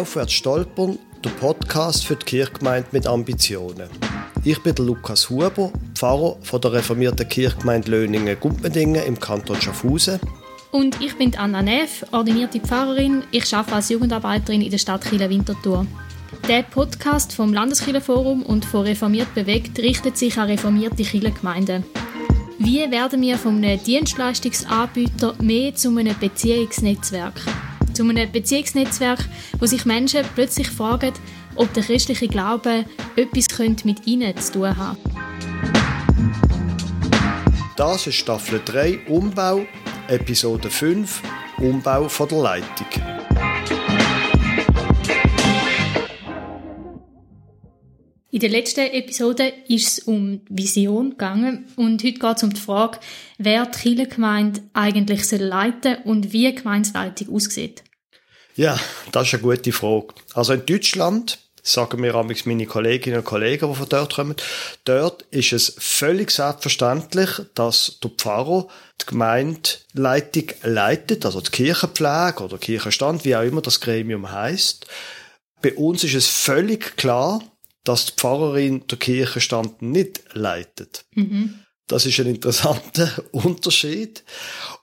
Aufwärts 0.00 0.32
stolpern, 0.32 0.98
der 1.22 1.28
Podcast 1.28 2.06
für 2.06 2.16
die 2.16 2.24
Kirchgemeinde 2.24 2.88
mit 2.92 3.06
Ambitionen. 3.06 3.90
Ich 4.44 4.58
bin 4.62 4.74
Lukas 4.76 5.28
Huber, 5.28 5.70
Pfarrer 5.94 6.38
von 6.40 6.58
der 6.62 6.72
reformierten 6.72 7.28
Kirchgemeinde 7.28 7.90
Löningen-Gumpendingen 7.90 9.04
im 9.04 9.20
Kanton 9.20 9.60
Schaffhausen. 9.60 10.18
Und 10.70 10.98
ich 11.02 11.18
bin 11.18 11.36
Anna 11.36 11.60
Neff, 11.60 12.06
ordinierte 12.12 12.60
Pfarrerin. 12.60 13.24
Ich 13.30 13.54
arbeite 13.54 13.74
als 13.74 13.90
Jugendarbeiterin 13.90 14.62
in 14.62 14.70
der 14.70 14.78
Stadt 14.78 15.04
Kiel-Winterthur. 15.04 15.86
Der 16.48 16.62
Podcast 16.62 17.34
vom 17.34 17.52
Landeskirchenforum 17.52 18.42
und 18.42 18.64
von 18.64 18.86
Reformiert 18.86 19.34
bewegt 19.34 19.78
richtet 19.80 20.16
sich 20.16 20.38
an 20.38 20.48
reformierte 20.48 21.04
Kirchengemeinden. 21.04 21.84
Wie 22.58 22.90
werden 22.90 23.20
wir 23.20 23.36
von 23.36 23.62
einem 23.62 23.84
Dienstleistungsanbieter 23.84 25.34
mehr 25.42 25.74
zu 25.74 25.94
einem 25.94 26.18
Beziehungsnetzwerk? 26.18 27.34
Zu 28.00 28.08
einem 28.08 28.32
Beziehungsnetzwerk, 28.32 29.28
wo 29.58 29.66
sich 29.66 29.84
Menschen 29.84 30.24
plötzlich 30.34 30.70
fragen, 30.70 31.12
ob 31.54 31.70
der 31.74 31.82
christliche 31.82 32.28
Glaube 32.28 32.86
etwas 33.14 33.84
mit 33.84 34.06
ihnen 34.06 34.34
zu 34.38 34.52
tun 34.52 34.74
hat. 34.74 34.96
Das 37.76 38.06
ist 38.06 38.14
Staffel 38.14 38.62
3 38.64 39.00
Umbau, 39.06 39.66
Episode 40.08 40.70
5 40.70 41.22
Umbau 41.58 42.08
von 42.08 42.26
der 42.26 42.38
Leitung. 42.38 42.86
In 48.30 48.40
der 48.40 48.48
letzten 48.48 48.80
Episode 48.80 49.52
ist 49.68 49.98
es 49.98 49.98
um 50.04 50.40
Vision 50.48 51.10
gegangen 51.10 51.66
und 51.76 52.02
heute 52.02 52.18
geht 52.18 52.36
es 52.38 52.42
um 52.44 52.54
die 52.54 52.60
Frage, 52.62 52.98
wer 53.36 53.66
die 53.66 53.78
Kirchengemeinde 53.78 54.62
eigentlich 54.72 55.28
soll 55.28 55.40
leiten 55.40 55.96
und 56.04 56.32
wie 56.32 56.54
Gemeindeleitung 56.54 57.34
aussieht. 57.34 57.82
Ja, 58.60 58.78
das 59.10 59.28
ist 59.28 59.32
eine 59.32 59.42
gute 59.42 59.72
Frage. 59.72 60.08
Also 60.34 60.52
in 60.52 60.66
Deutschland, 60.66 61.38
sagen 61.62 61.98
mir 61.98 62.14
amigs 62.14 62.44
meine 62.44 62.66
Kolleginnen 62.66 63.20
und 63.20 63.24
Kollegen, 63.24 63.70
die 63.70 63.74
von 63.74 63.88
dort 63.88 64.14
kommen, 64.14 64.36
dort 64.84 65.22
ist 65.30 65.54
es 65.54 65.76
völlig 65.78 66.30
selbstverständlich, 66.30 67.30
dass 67.54 67.98
der 68.02 68.10
Pfarrer 68.10 68.68
die 69.00 69.06
Gemeindeleitung 69.06 70.44
leitet, 70.62 71.24
also 71.24 71.40
die 71.40 71.50
Kirchenpflege 71.50 72.44
oder 72.44 72.58
Kirchenstand, 72.58 73.24
wie 73.24 73.34
auch 73.34 73.44
immer 73.44 73.62
das 73.62 73.80
Gremium 73.80 74.30
heißt. 74.30 74.84
Bei 75.62 75.72
uns 75.72 76.04
ist 76.04 76.14
es 76.14 76.26
völlig 76.26 76.98
klar, 76.98 77.42
dass 77.84 78.04
die 78.04 78.12
Pfarrerin 78.18 78.86
der 78.88 78.98
Kirchenstand 78.98 79.80
nicht 79.80 80.20
leitet. 80.34 81.06
Mhm. 81.14 81.60
Das 81.86 82.04
ist 82.04 82.20
ein 82.20 82.26
interessanter 82.26 83.24
Unterschied. 83.30 84.22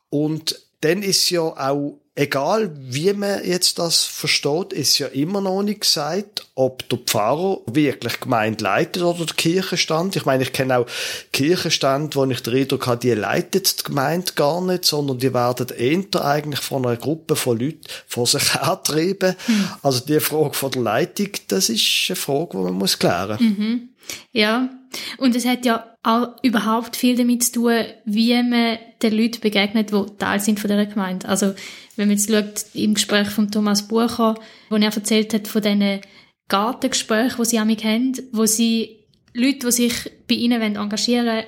Und 0.10 0.60
dann 0.82 1.04
ist 1.04 1.30
ja 1.30 1.42
auch 1.42 2.02
egal 2.18 2.72
wie 2.80 3.14
man 3.14 3.46
jetzt 3.46 3.78
das 3.78 4.04
versteht, 4.04 4.74
ist 4.74 4.98
ja 4.98 5.08
immer 5.08 5.40
noch 5.40 5.62
nicht 5.62 5.82
gesagt, 5.82 6.48
ob 6.56 6.88
der 6.90 6.98
Pfarrer 6.98 7.62
wirklich 7.68 8.20
Gemeinde 8.20 8.64
leitet 8.64 9.04
oder 9.04 9.26
der 9.26 9.36
Kirchenstand. 9.36 10.16
Ich 10.16 10.26
meine, 10.26 10.42
ich 10.42 10.52
kenne 10.52 10.80
auch 10.80 10.88
Kirchenstand, 11.32 12.16
wo 12.16 12.26
ich 12.26 12.42
den 12.42 12.56
Eindruck 12.56 12.88
habe, 12.88 13.00
die 13.00 13.12
leitet 13.12 13.80
die 13.80 13.84
Gemeinde 13.84 14.34
gar 14.36 14.62
nicht, 14.62 14.86
sondern 14.86 15.20
die 15.20 15.34
werden 15.34 15.68
eher 15.78 16.26
eigentlich 16.26 16.60
von 16.60 16.86
einer 16.86 16.98
Gruppe 16.98 17.36
von 17.36 17.60
Leuten 17.60 17.82
vor 18.08 18.26
sich 18.26 18.54
hertrieben. 18.62 19.36
Mhm. 19.48 19.70
Also 19.84 20.04
die 20.04 20.20
Frage 20.20 20.56
von 20.56 20.72
der 20.72 20.82
Leitung, 20.82 21.30
das 21.48 21.70
ist 21.70 22.06
eine 22.10 22.16
Frage, 22.16 22.58
die 22.58 22.64
man 22.64 22.74
muss 22.74 22.98
klären. 22.98 23.38
Mhm. 23.40 23.90
Ja, 24.32 24.70
und 25.18 25.36
es 25.36 25.46
hat 25.46 25.66
ja 25.66 25.96
auch 26.04 26.30
überhaupt 26.42 26.96
viel 26.96 27.16
damit 27.16 27.44
zu 27.44 27.52
tun, 27.54 27.86
wie 28.06 28.42
man 28.42 28.80
den 29.02 29.14
Leuten 29.14 29.42
begegnet, 29.42 29.92
die 29.92 30.06
Teil 30.18 30.40
sind 30.40 30.60
von 30.60 30.70
dieser 30.70 30.86
Gemeinde. 30.86 31.28
Also, 31.28 31.54
wenn 31.98 32.08
man 32.08 32.18
jetzt 32.18 32.30
schaut, 32.32 32.66
im 32.74 32.94
Gespräch 32.94 33.28
von 33.28 33.52
Thomas 33.52 33.88
Bucher, 33.88 34.36
wo 34.70 34.76
er 34.76 34.84
erzählt 34.84 35.34
hat 35.34 35.48
von 35.48 35.62
diesen 35.62 36.02
Gartengesprächen, 36.48 37.38
die 37.40 37.46
sie 37.46 37.60
amig 37.60 37.84
haben, 37.84 38.14
wo 38.32 38.46
sie 38.46 39.06
Leute, 39.34 39.68
die 39.68 39.72
sich 39.72 40.12
bei 40.28 40.36
ihnen 40.36 40.62
engagieren 40.62 41.28
wollen, 41.28 41.46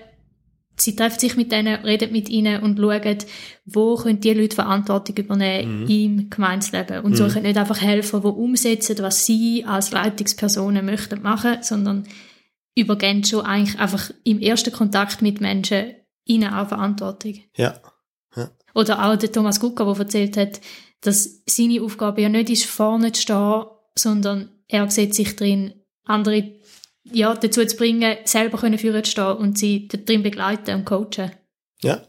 sie 0.81 0.95
treffen 0.95 1.19
sich 1.19 1.35
mit 1.35 1.51
denen, 1.51 1.83
reden 1.83 2.11
mit 2.11 2.29
ihnen 2.29 2.61
und 2.61 2.77
schauen, 2.77 3.17
wo 3.65 3.95
können 3.95 4.19
die 4.19 4.33
Leute 4.33 4.55
Verantwortung 4.55 5.17
übernehmen 5.17 5.83
mhm. 5.83 5.87
im 5.87 6.29
Gemeinsleben 6.29 7.01
und 7.01 7.11
mhm. 7.11 7.15
suchen 7.15 7.43
nicht 7.43 7.57
einfach 7.57 7.81
Helfer, 7.81 8.21
die 8.21 8.27
umsetzen, 8.27 8.97
was 8.99 9.25
sie 9.25 9.65
als 9.65 9.91
Leitungspersonen 9.91 10.85
möchten 10.85 11.21
machen, 11.21 11.57
sondern 11.61 12.07
übergeben 12.75 13.23
schon 13.23 13.45
eigentlich 13.45 13.79
einfach 13.79 14.11
im 14.23 14.39
ersten 14.39 14.71
Kontakt 14.71 15.21
mit 15.21 15.41
Menschen 15.41 15.95
ihnen 16.25 16.53
auch 16.53 16.69
Verantwortung. 16.69 17.35
Ja. 17.55 17.79
Oder 18.73 19.05
auch 19.05 19.15
der 19.15 19.31
Thomas 19.31 19.59
Gucker, 19.59 19.85
der 19.85 19.99
erzählt 19.99 20.37
hat, 20.37 20.61
dass 21.01 21.41
seine 21.45 21.81
Aufgabe 21.81 22.21
ja 22.21 22.29
nicht 22.29 22.49
ist, 22.49 22.65
vorne 22.65 23.11
zu 23.11 23.21
stehen, 23.21 23.63
sondern 23.95 24.49
er 24.67 24.89
sieht 24.91 25.15
sich 25.15 25.35
drin, 25.35 25.73
andere 26.03 26.55
ja, 27.11 27.33
dazu 27.33 27.65
zu 27.65 27.75
bringen, 27.75 28.17
selber 28.25 28.57
können 28.57 28.77
führen 28.77 29.03
zu 29.03 29.11
stehen 29.11 29.37
und 29.37 29.57
sie 29.57 29.87
darin 29.87 30.23
begleiten 30.23 30.75
und 30.75 30.85
coachen. 30.85 31.31
Ja, 31.81 32.03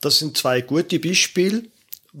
das 0.00 0.18
sind 0.18 0.36
zwei 0.36 0.60
gute 0.62 0.98
Beispiele 0.98 1.64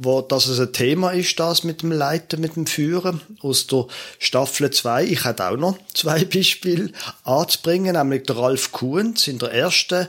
wo 0.00 0.20
das 0.20 0.46
es 0.46 0.60
ein 0.60 0.72
Thema 0.72 1.10
ist, 1.10 1.38
das 1.40 1.64
mit 1.64 1.82
dem 1.82 1.92
Leiten, 1.92 2.40
mit 2.40 2.56
dem 2.56 2.66
Führen 2.66 3.20
aus 3.40 3.66
der 3.66 3.86
Staffel 4.18 4.70
2. 4.70 5.04
Ich 5.04 5.24
hätte 5.24 5.48
auch 5.48 5.56
noch 5.56 5.78
zwei 5.92 6.24
Beispiele 6.32 6.92
anzubringen, 7.24 7.96
nämlich 7.96 8.24
der 8.24 8.36
Ralf 8.36 8.72
Kuhns 8.72 9.26
in 9.26 9.38
der 9.38 9.52
ersten 9.52 10.06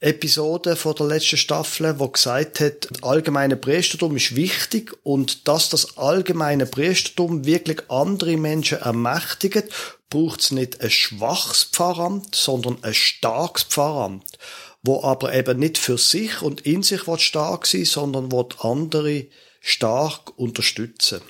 Episode 0.00 0.76
von 0.76 0.94
der 0.94 1.06
letzten 1.06 1.36
Staffel, 1.36 1.98
wo 1.98 2.08
gesagt 2.08 2.60
hat, 2.60 2.88
das 2.90 3.02
allgemeine 3.02 3.56
Priestertum 3.56 4.16
ist 4.16 4.36
wichtig 4.36 4.94
und 5.02 5.48
dass 5.48 5.68
das 5.68 5.98
allgemeine 5.98 6.66
Priestertum 6.66 7.44
wirklich 7.44 7.80
andere 7.88 8.36
Menschen 8.36 8.78
ermächtigt, 8.78 9.64
braucht 10.08 10.40
es 10.40 10.50
nicht 10.52 10.80
ein 10.80 10.90
schwaches 10.90 11.64
Pfarramt, 11.64 12.34
sondern 12.34 12.78
ein 12.82 12.94
starkes 12.94 13.64
Pfarramt 13.64 14.38
wo 14.82 15.02
aber 15.02 15.34
eben 15.34 15.58
nicht 15.58 15.78
für 15.78 15.98
sich 15.98 16.40
und 16.42 16.62
in 16.62 16.82
sich 16.82 17.02
stark 17.18 17.66
sein 17.66 17.84
sondern 17.84 18.30
wo 18.32 18.48
andere 18.58 19.26
stark 19.60 20.38
unterstützen. 20.38 21.20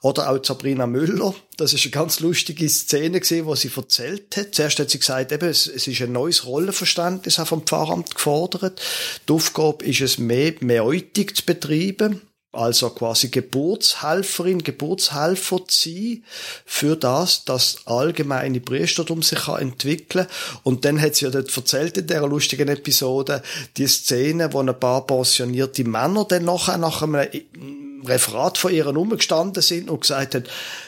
Oder 0.00 0.30
auch 0.30 0.44
Sabrina 0.44 0.86
Müller, 0.86 1.34
das 1.56 1.72
ist 1.72 1.84
eine 1.84 1.90
ganz 1.90 2.20
lustige 2.20 2.68
Szene 2.68 3.20
gewesen, 3.20 3.46
wo 3.46 3.54
sie 3.54 3.70
erzählt 3.74 4.36
hat. 4.36 4.54
Zuerst 4.54 4.78
hat 4.78 4.90
sie 4.90 4.98
gesagt, 4.98 5.32
eben, 5.32 5.48
es, 5.48 5.66
es 5.66 5.86
ist 5.86 6.00
ein 6.00 6.12
neues 6.12 6.46
Rollenverständnis 6.46 7.38
auch 7.38 7.48
vom 7.48 7.66
Pfarramt 7.66 8.14
gefordert. 8.14 8.80
Die 9.28 9.32
Aufgabe 9.32 9.84
ist 9.84 10.00
es 10.00 10.18
mehr 10.18 10.54
Mäutig 10.60 11.36
zu 11.36 11.44
betreiben 11.44 12.22
also 12.50 12.90
quasi 12.90 13.28
Geburtshelferin, 13.28 14.62
Geburtshelfer 14.62 15.66
zu 15.66 15.90
sein 15.90 16.24
für 16.64 16.96
das, 16.96 17.44
dass 17.44 17.86
allgemeine 17.86 18.60
Priestertum 18.60 19.22
sich 19.22 19.40
kann 19.40 19.60
entwickeln 19.60 20.26
Und 20.62 20.84
dann 20.84 21.00
hat 21.00 21.14
sie 21.14 21.26
ja 21.26 21.30
dort 21.30 21.54
erzählt 21.54 21.98
in 21.98 22.06
dieser 22.06 22.26
lustigen 22.26 22.68
Episode 22.68 23.42
die 23.76 23.86
Szene, 23.86 24.52
wo 24.52 24.60
ein 24.60 24.80
paar 24.80 25.06
pensionierte 25.06 25.84
Männer 25.84 26.24
dann 26.24 26.46
nachher 26.46 26.78
nach 26.78 27.02
einem 27.02 27.28
Referat 28.06 28.58
von 28.58 28.72
ihr 28.72 28.86
umgestanden 28.86 29.62
sind 29.62 29.90
und 29.90 30.02
gesagt 30.02 30.34
haben, 30.34 30.44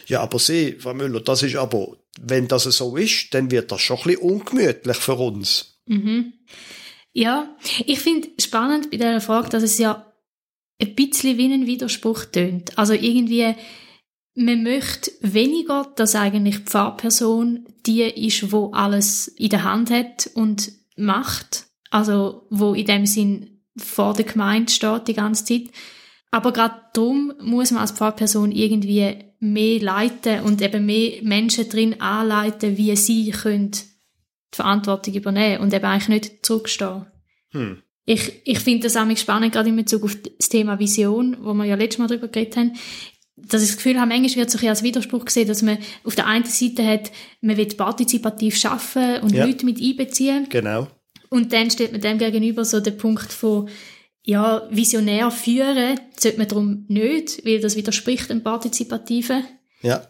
ja, 0.06 0.20
aber 0.20 0.38
Sie, 0.38 0.76
Frau 0.78 0.94
Müller, 0.94 1.20
das 1.20 1.42
ist 1.42 1.56
aber, 1.56 1.96
wenn 2.20 2.48
das 2.48 2.64
so 2.64 2.96
ist, 2.96 3.32
dann 3.34 3.50
wird 3.50 3.70
das 3.72 3.80
schon 3.80 3.98
ein 3.98 4.02
bisschen 4.04 4.22
ungemütlich 4.22 4.96
für 4.96 5.14
uns. 5.14 5.80
Mhm. 5.86 6.32
Ja, 7.12 7.56
ich 7.86 8.00
finde 8.00 8.28
spannend 8.40 8.90
bei 8.90 8.96
dieser 8.96 9.20
Frage, 9.20 9.48
dass 9.48 9.62
es 9.62 9.78
ja 9.78 10.12
ein 10.80 10.94
bisschen 10.94 11.38
wie 11.38 11.52
ein 11.52 11.66
Widerspruch 11.66 12.24
tönt. 12.26 12.78
Also 12.78 12.94
irgendwie, 12.94 13.54
man 14.34 14.62
möchte 14.62 15.10
weniger, 15.20 15.92
dass 15.96 16.14
eigentlich 16.14 16.58
die 16.58 16.64
Pfarrperson 16.64 17.66
die 17.86 18.02
ist, 18.02 18.52
wo 18.52 18.70
alles 18.72 19.28
in 19.28 19.50
der 19.50 19.64
Hand 19.64 19.90
hat 19.90 20.30
und 20.34 20.72
macht. 20.96 21.66
Also, 21.90 22.46
wo 22.50 22.74
in 22.74 22.86
dem 22.86 23.06
Sinn 23.06 23.62
vor 23.76 24.14
der 24.14 24.24
Gemeinde 24.24 24.72
steht 24.72 25.08
die 25.08 25.14
ganze 25.14 25.44
Zeit. 25.44 25.64
Aber 26.30 26.52
gerade 26.52 26.76
darum 26.92 27.32
muss 27.40 27.70
man 27.70 27.80
als 27.80 27.92
Pfarrperson 27.92 28.52
irgendwie 28.52 29.16
mehr 29.40 29.80
leiten 29.80 30.40
und 30.42 30.62
eben 30.62 30.86
mehr 30.86 31.22
Menschen 31.22 31.68
drin 31.68 32.00
anleiten, 32.00 32.76
wie 32.76 32.94
sie 32.94 33.30
können 33.30 33.72
die 33.72 34.56
Verantwortung 34.56 35.14
übernehmen 35.14 35.60
und 35.60 35.72
eben 35.72 35.84
eigentlich 35.84 36.08
nicht 36.08 36.46
zurückstehen. 36.46 37.06
Hm 37.50 37.82
ich, 38.10 38.42
ich 38.44 38.58
finde 38.58 38.88
das 38.88 38.96
auch 38.96 39.16
spannend, 39.16 39.52
gerade 39.52 39.68
in 39.68 39.76
Bezug 39.76 40.02
auf 40.02 40.16
das 40.16 40.48
Thema 40.48 40.78
Vision, 40.80 41.36
wo 41.42 41.54
wir 41.54 41.64
ja 41.64 41.76
letztes 41.76 41.98
Mal 41.98 42.08
darüber 42.08 42.26
geredet 42.26 42.56
haben, 42.56 42.72
dass 43.36 43.62
ich 43.62 43.68
das 43.68 43.76
Gefühl 43.76 44.00
habe, 44.00 44.08
manchmal 44.08 44.36
wird 44.36 44.54
es 44.54 44.64
als 44.64 44.82
Widerspruch 44.82 45.24
gesehen, 45.24 45.46
dass 45.46 45.62
man 45.62 45.78
auf 46.02 46.16
der 46.16 46.26
einen 46.26 46.44
Seite 46.44 46.84
hat, 46.84 47.12
man 47.40 47.56
will 47.56 47.66
partizipativ 47.66 48.56
schaffen 48.56 49.20
und 49.20 49.32
ja. 49.32 49.44
Leute 49.44 49.64
mit 49.64 49.80
einbeziehen. 49.80 50.46
Genau. 50.50 50.88
Und 51.28 51.52
dann 51.52 51.70
steht 51.70 51.92
man 51.92 52.00
dem 52.00 52.18
gegenüber 52.18 52.64
so 52.64 52.80
der 52.80 52.90
Punkt 52.90 53.32
von, 53.32 53.68
ja, 54.22 54.68
visionär 54.70 55.30
führen 55.30 55.98
sollte 56.18 56.38
man 56.38 56.48
darum 56.48 56.84
nicht, 56.88 57.44
weil 57.44 57.60
das 57.60 57.76
widerspricht 57.76 58.30
dem 58.30 58.42
Partizipativen. 58.42 59.44
Ja. 59.82 60.06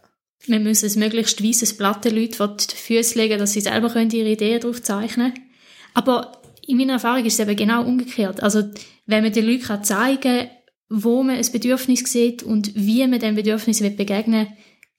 Man 0.47 0.65
muss 0.65 0.83
ein 0.83 0.99
möglichst 0.99 1.45
weißes 1.45 1.77
Blatt 1.77 2.05
den 2.05 2.17
Leuten 2.17 2.35
vor 2.35 2.57
die 2.57 2.75
Füße 2.75 3.19
legen, 3.19 3.39
dass 3.39 3.53
sie 3.53 3.61
selber 3.61 3.95
ihre 3.95 4.31
Ideen 4.31 4.61
drauf 4.61 4.83
zeichnen 4.83 5.35
können. 5.35 5.51
Aber 5.95 6.41
in 6.67 6.77
meiner 6.77 6.95
Erfahrung 6.95 7.25
ist 7.25 7.35
es 7.35 7.41
eben 7.41 7.57
genau 7.57 7.85
umgekehrt. 7.85 8.43
Also, 8.43 8.63
wenn 9.07 9.23
man 9.23 9.33
den 9.33 9.47
Leuten 9.47 9.85
zeigen 9.85 10.21
kann, 10.23 10.51
wo 10.89 11.23
man 11.23 11.37
ein 11.37 11.53
Bedürfnis 11.53 12.01
sieht 12.11 12.43
und 12.43 12.75
wie 12.75 13.07
man 13.07 13.21
dem 13.21 13.35
Bedürfnis 13.35 13.81
begegnen 13.81 14.47
will, 14.47 14.57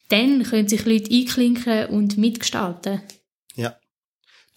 dann 0.09 0.43
können 0.43 0.67
sich 0.67 0.85
Leute 0.85 1.11
einklinken 1.11 1.87
und 1.87 2.17
mitgestalten. 2.17 3.01
Ja. 3.55 3.77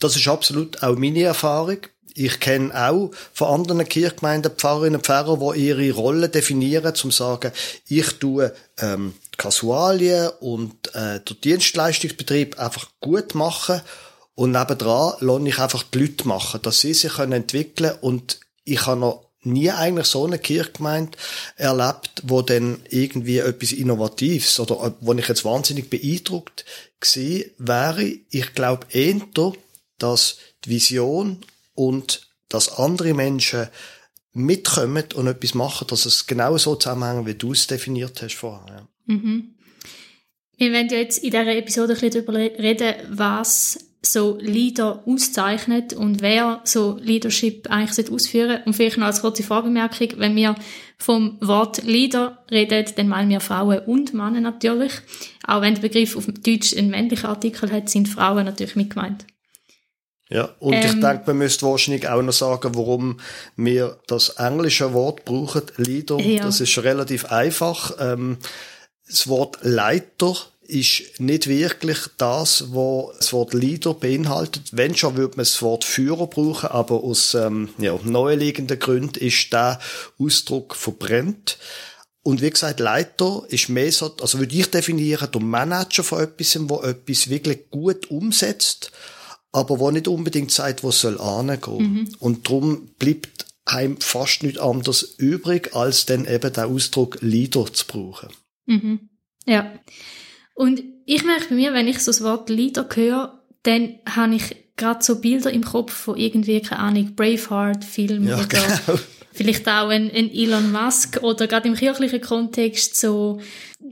Das 0.00 0.16
ist 0.16 0.26
absolut 0.26 0.82
auch 0.82 0.98
meine 0.98 1.22
Erfahrung. 1.22 1.78
Ich 2.14 2.38
kenne 2.38 2.72
auch 2.74 3.10
von 3.32 3.48
anderen 3.48 3.88
Kirchgemeinden 3.88 4.52
Pfarrerinnen 4.52 4.96
und 4.96 5.06
Pfarrer, 5.06 5.54
die 5.54 5.66
ihre 5.66 5.90
Rolle 5.92 6.28
definieren, 6.28 6.94
zum 6.94 7.10
sagen, 7.10 7.52
ich 7.88 8.06
tue 8.20 8.54
ähm, 8.78 9.14
Kasualien 9.36 10.30
und 10.40 10.94
äh, 10.94 11.20
den 11.20 11.40
Dienstleistungsbetrieb 11.42 12.58
einfach 12.58 12.88
gut 13.00 13.34
machen 13.34 13.80
und 14.36 14.52
nebendran 14.52 15.14
lasse 15.20 15.48
ich 15.48 15.58
einfach 15.58 15.82
die 15.82 15.98
Leute 15.98 16.28
machen, 16.28 16.62
dass 16.62 16.80
sie 16.80 16.94
sich 16.94 17.14
können 17.14 17.32
entwickeln 17.32 17.96
und 18.00 18.40
ich 18.64 18.86
habe 18.86 19.00
noch 19.00 19.24
nie 19.42 19.70
eigentlich 19.70 20.06
so 20.06 20.24
eine 20.24 20.38
Kirchgemeinde 20.38 21.18
erlebt, 21.56 22.22
wo 22.22 22.42
dann 22.42 22.80
irgendwie 22.88 23.38
etwas 23.38 23.72
Innovatives 23.72 24.58
oder 24.60 24.86
äh, 24.86 24.92
wo 25.00 25.12
ich 25.14 25.28
jetzt 25.28 25.44
wahnsinnig 25.44 25.90
beeindruckt 25.90 26.64
gewesen 27.00 27.50
wäre. 27.58 28.04
Ich 28.30 28.54
glaube 28.54 28.86
eher, 28.90 29.20
dass 29.98 30.36
die 30.64 30.70
Vision 30.70 31.44
und 31.74 32.28
dass 32.48 32.78
andere 32.78 33.14
Menschen 33.14 33.68
mitkommen 34.32 35.04
und 35.14 35.26
etwas 35.26 35.54
machen, 35.54 35.86
dass 35.88 36.06
es 36.06 36.26
genau 36.26 36.56
so 36.58 36.74
zusammenhängt, 36.74 37.26
wie 37.26 37.34
du 37.34 37.52
es 37.52 37.66
definiert 37.66 38.20
hast 38.22 38.34
vorher. 38.34 38.88
Mhm. 39.06 39.54
Wir 40.56 40.72
werden 40.72 40.88
ja 40.88 40.98
jetzt 40.98 41.18
in 41.18 41.30
dieser 41.30 41.56
Episode 41.56 41.94
ein 41.94 42.00
bisschen 42.00 42.24
darüber 42.24 42.38
reden, 42.38 42.94
was 43.10 43.78
so 44.02 44.38
Leader 44.40 45.02
auszeichnet 45.06 45.94
und 45.94 46.20
wer 46.20 46.60
so 46.64 46.98
Leadership 47.00 47.70
eigentlich 47.70 48.10
ausführen 48.10 48.60
Und 48.64 48.74
vielleicht 48.74 48.98
noch 48.98 49.06
als 49.06 49.22
kurze 49.22 49.42
Vorbemerkung, 49.42 50.08
wenn 50.16 50.36
wir 50.36 50.54
vom 50.98 51.38
Wort 51.40 51.82
Leader 51.84 52.44
reden, 52.50 52.84
dann 52.96 53.08
meinen 53.08 53.30
wir 53.30 53.40
Frauen 53.40 53.80
und 53.80 54.14
Männer 54.14 54.40
natürlich. 54.40 54.92
Auch 55.46 55.62
wenn 55.62 55.74
der 55.74 55.82
Begriff 55.82 56.16
auf 56.16 56.26
Deutsch 56.26 56.76
einen 56.76 56.90
männlichen 56.90 57.26
Artikel 57.26 57.70
hat, 57.72 57.88
sind 57.88 58.08
Frauen 58.08 58.44
natürlich 58.44 58.76
mit 58.76 58.90
gemeint. 58.90 59.26
Ja, 60.30 60.50
und 60.58 60.72
ähm, 60.72 60.82
ich 60.84 60.92
denke, 60.92 61.22
man 61.26 61.38
müsste 61.38 61.66
wahrscheinlich 61.66 62.08
auch 62.08 62.22
noch 62.22 62.32
sagen, 62.32 62.74
warum 62.74 63.20
wir 63.56 63.98
das 64.06 64.30
englische 64.30 64.94
Wort 64.94 65.24
brauchen, 65.24 65.62
Leader. 65.76 66.18
Ja. 66.18 66.44
Das 66.44 66.60
ist 66.60 66.78
relativ 66.78 67.26
einfach. 67.26 67.96
Ähm, 68.00 68.38
das 69.06 69.28
Wort 69.28 69.58
Leiter 69.62 70.34
ist 70.66 71.20
nicht 71.20 71.46
wirklich 71.46 71.98
das, 72.16 72.64
was 72.72 73.18
das 73.18 73.32
Wort 73.34 73.52
Leader 73.52 73.92
beinhaltet. 73.92 74.62
Wenn 74.72 74.96
schon, 74.96 75.16
würde 75.16 75.36
man 75.36 75.44
das 75.44 75.60
Wort 75.60 75.84
Führer 75.84 76.26
brauchen, 76.26 76.70
aber 76.70 77.04
aus 77.04 77.34
ähm, 77.34 77.68
ja, 77.76 77.98
naheliegenden 78.02 78.78
Gründen 78.78 79.18
ist 79.18 79.52
der 79.52 79.78
Ausdruck 80.18 80.74
verbrennt. 80.74 81.58
Und 82.22 82.40
wie 82.40 82.48
gesagt, 82.48 82.80
Leiter 82.80 83.42
ist 83.48 83.68
mehr 83.68 83.92
so, 83.92 84.16
also 84.18 84.38
würde 84.38 84.56
ich 84.56 84.70
definieren, 84.70 85.30
der 85.30 85.42
Manager 85.42 86.02
von 86.02 86.22
etwas, 86.22 86.56
wo 86.60 86.80
etwas 86.80 87.28
wirklich 87.28 87.70
gut 87.70 88.10
umsetzt, 88.10 88.90
aber 89.54 89.78
wo 89.78 89.90
nicht 89.90 90.08
unbedingt 90.08 90.50
sagt, 90.50 90.82
wo 90.82 90.88
es 90.88 91.00
soll 91.00 91.20
angehen. 91.20 91.92
Mhm. 91.92 92.08
Und 92.18 92.46
darum 92.46 92.88
bleibt 92.98 93.46
einem 93.64 94.00
fast 94.00 94.42
nichts 94.42 94.58
anderes 94.58 95.14
übrig, 95.16 95.74
als 95.74 96.06
dann 96.06 96.26
eben 96.26 96.52
den 96.52 96.64
Ausdruck 96.64 97.18
Leader 97.20 97.72
zu 97.72 97.86
brauchen. 97.86 98.30
Mhm. 98.66 99.08
Ja. 99.46 99.72
Und 100.54 100.82
ich 101.06 101.24
merke 101.24 101.50
bei 101.50 101.54
mir, 101.54 101.72
wenn 101.72 101.86
ich 101.86 102.00
so 102.00 102.10
das 102.10 102.22
Wort 102.22 102.50
Leader 102.50 102.88
höre, 102.92 103.44
dann 103.62 103.94
habe 104.06 104.34
ich 104.34 104.56
gerade 104.76 105.04
so 105.04 105.20
Bilder 105.20 105.52
im 105.52 105.64
Kopf 105.64 105.92
von 105.92 106.16
irgendwie, 106.16 106.60
keine 106.60 106.80
Ahnung, 106.80 107.14
Braveheart-Film 107.14 108.26
ja, 108.26 108.36
oder 108.36 108.46
genau. 108.46 108.98
vielleicht 109.32 109.68
auch 109.68 109.88
ein, 109.88 110.10
ein, 110.10 110.30
Elon 110.32 110.72
Musk 110.72 111.20
oder 111.22 111.46
gerade 111.46 111.68
im 111.68 111.74
kirchlichen 111.74 112.20
Kontext 112.20 112.98
so 112.98 113.40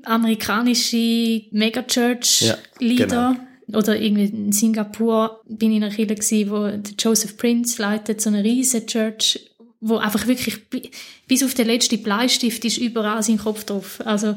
amerikanische 0.02 1.42
Megachurch-Leader. 1.52 3.06
Ja, 3.06 3.32
genau. 3.32 3.51
Oder 3.74 4.00
irgendwie 4.00 4.24
in 4.24 4.52
Singapur 4.52 5.40
bin 5.48 5.70
ich 5.70 5.76
in 5.78 5.84
einer 5.84 5.94
Kirche 5.94 6.14
gewesen, 6.14 6.50
wo 6.50 6.66
der 6.66 6.94
Joseph 6.98 7.36
Prince 7.36 7.80
leitet, 7.80 8.20
so 8.20 8.30
eine 8.30 8.44
riesige 8.44 8.86
Church, 8.86 9.50
wo 9.80 9.96
einfach 9.96 10.26
wirklich 10.26 10.68
bis 11.26 11.42
auf 11.42 11.54
den 11.54 11.66
letzten 11.66 12.02
Bleistift 12.02 12.64
ist 12.64 12.78
überall 12.78 13.22
sein 13.22 13.38
Kopf 13.38 13.64
drauf. 13.64 14.00
Also 14.04 14.34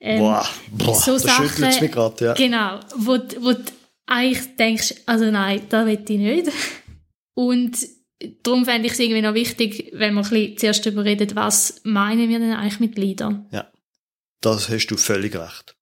ähm, 0.00 0.20
boah, 0.20 0.46
boah, 0.72 0.94
so 0.94 1.18
Sachen, 1.18 1.64
mich 1.80 1.90
grad, 1.90 2.20
ja. 2.20 2.34
Genau, 2.34 2.80
wo, 2.96 3.18
wo 3.40 3.52
du 3.52 3.64
eigentlich 4.06 4.56
denkst, 4.56 4.94
also 5.06 5.30
nein, 5.30 5.62
da 5.68 5.86
will 5.86 5.98
ich 6.06 6.18
nicht. 6.18 6.52
Und 7.34 7.76
darum 8.42 8.64
fände 8.64 8.86
ich 8.86 8.92
es 8.92 8.98
irgendwie 8.98 9.22
noch 9.22 9.34
wichtig, 9.34 9.90
wenn 9.94 10.14
wir 10.14 10.22
ein 10.22 10.28
bisschen 10.28 10.58
zuerst 10.58 10.86
darüber 10.86 11.04
reden, 11.04 11.34
was 11.34 11.80
meinen 11.84 12.28
wir 12.28 12.38
denn 12.38 12.52
eigentlich 12.52 12.80
mit 12.80 12.98
Liedern? 12.98 13.46
Ja, 13.50 13.70
das 14.40 14.68
hast 14.68 14.86
du 14.88 14.96
völlig 14.96 15.34
recht. 15.34 15.74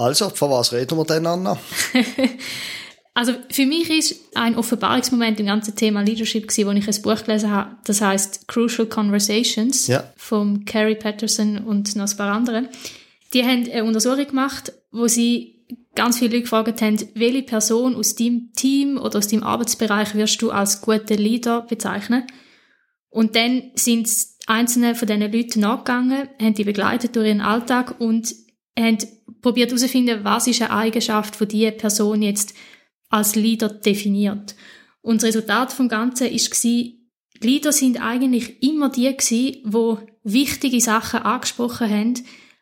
Also, 0.00 0.30
von 0.30 0.50
was 0.50 0.72
reden 0.72 0.96
wir 0.96 1.04
denn, 1.04 1.26
Anna? 1.26 1.58
also 3.14 3.34
für 3.50 3.66
mich 3.66 3.90
ist 3.90 4.18
ein 4.34 4.56
Offenbarungsmoment 4.56 5.38
im 5.40 5.46
ganzen 5.46 5.76
Thema 5.76 6.00
Leadership 6.00 6.48
gewesen, 6.48 6.66
wo 6.66 6.72
ich 6.72 6.88
ein 6.88 7.02
Buch 7.02 7.22
gelesen 7.22 7.50
habe, 7.50 7.76
das 7.84 8.00
heißt 8.00 8.48
Crucial 8.48 8.88
Conversations 8.88 9.88
ja. 9.88 10.10
von 10.16 10.64
Carrie 10.64 10.94
Patterson 10.94 11.58
und 11.58 11.94
noch 11.96 12.10
ein 12.10 12.16
paar 12.16 12.32
anderen. 12.32 12.70
Die 13.34 13.44
haben 13.44 13.70
eine 13.70 13.84
Untersuchung 13.84 14.26
gemacht, 14.26 14.72
wo 14.90 15.06
sie 15.06 15.66
ganz 15.94 16.18
viele 16.18 16.30
Leute 16.30 16.42
gefragt 16.44 16.80
haben, 16.80 16.98
welche 17.14 17.42
Person 17.42 17.94
aus 17.94 18.14
deinem 18.14 18.54
Team 18.56 18.96
oder 18.96 19.18
aus 19.18 19.28
deinem 19.28 19.42
Arbeitsbereich 19.42 20.14
wirst 20.14 20.40
du 20.40 20.50
als 20.50 20.80
guten 20.80 21.18
Leader 21.18 21.60
bezeichnen? 21.60 22.26
Und 23.10 23.36
dann 23.36 23.64
sind 23.74 24.08
einzelne 24.46 24.94
von 24.94 25.06
diesen 25.06 25.30
Leuten 25.30 25.60
nachgegangen, 25.60 26.26
haben 26.40 26.54
die 26.54 26.64
begleitet 26.64 27.16
durch 27.16 27.28
ihren 27.28 27.42
Alltag 27.42 28.00
und 28.00 28.34
haben 28.78 28.98
probiert 29.42 29.70
herauszufinden, 29.70 30.24
was 30.24 30.46
ist 30.46 30.62
eine 30.62 30.72
Eigenschaft 30.72 31.36
von 31.36 31.48
dieser 31.48 31.72
Person 31.72 32.22
jetzt 32.22 32.54
als 33.08 33.34
Leader 33.34 33.68
definiert. 33.68 34.54
Und 35.02 35.22
das 35.22 35.28
Resultat 35.28 35.72
vom 35.72 35.88
Ganzen 35.88 36.30
war, 36.30 36.92
Leader 37.42 37.72
sind 37.72 38.00
eigentlich 38.02 38.62
immer 38.62 38.90
die 38.90 39.16
gewesen, 39.16 39.62
die 39.64 39.96
wichtige 40.24 40.80
Sachen 40.80 41.20
angesprochen 41.20 41.88
haben, 41.88 42.14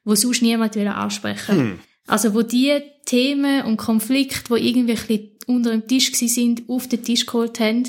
wo 0.04 0.14
sonst 0.14 0.42
niemand 0.42 0.76
will 0.76 0.88
ansprechen 0.88 1.58
hm. 1.58 1.78
Also 2.06 2.32
wo 2.32 2.40
die 2.40 2.80
Themen 3.04 3.64
und 3.64 3.76
Konflikte, 3.76 4.54
die 4.54 4.69
irgendwie 4.69 4.92
ein 4.92 4.98
bisschen 4.98 5.30
unter 5.46 5.70
dem 5.70 5.86
Tisch 5.86 6.10
sind, 6.14 6.62
auf 6.69 6.88
den 6.88 7.02
Tisch 7.02 7.26
geholt 7.26 7.60
haben, 7.60 7.84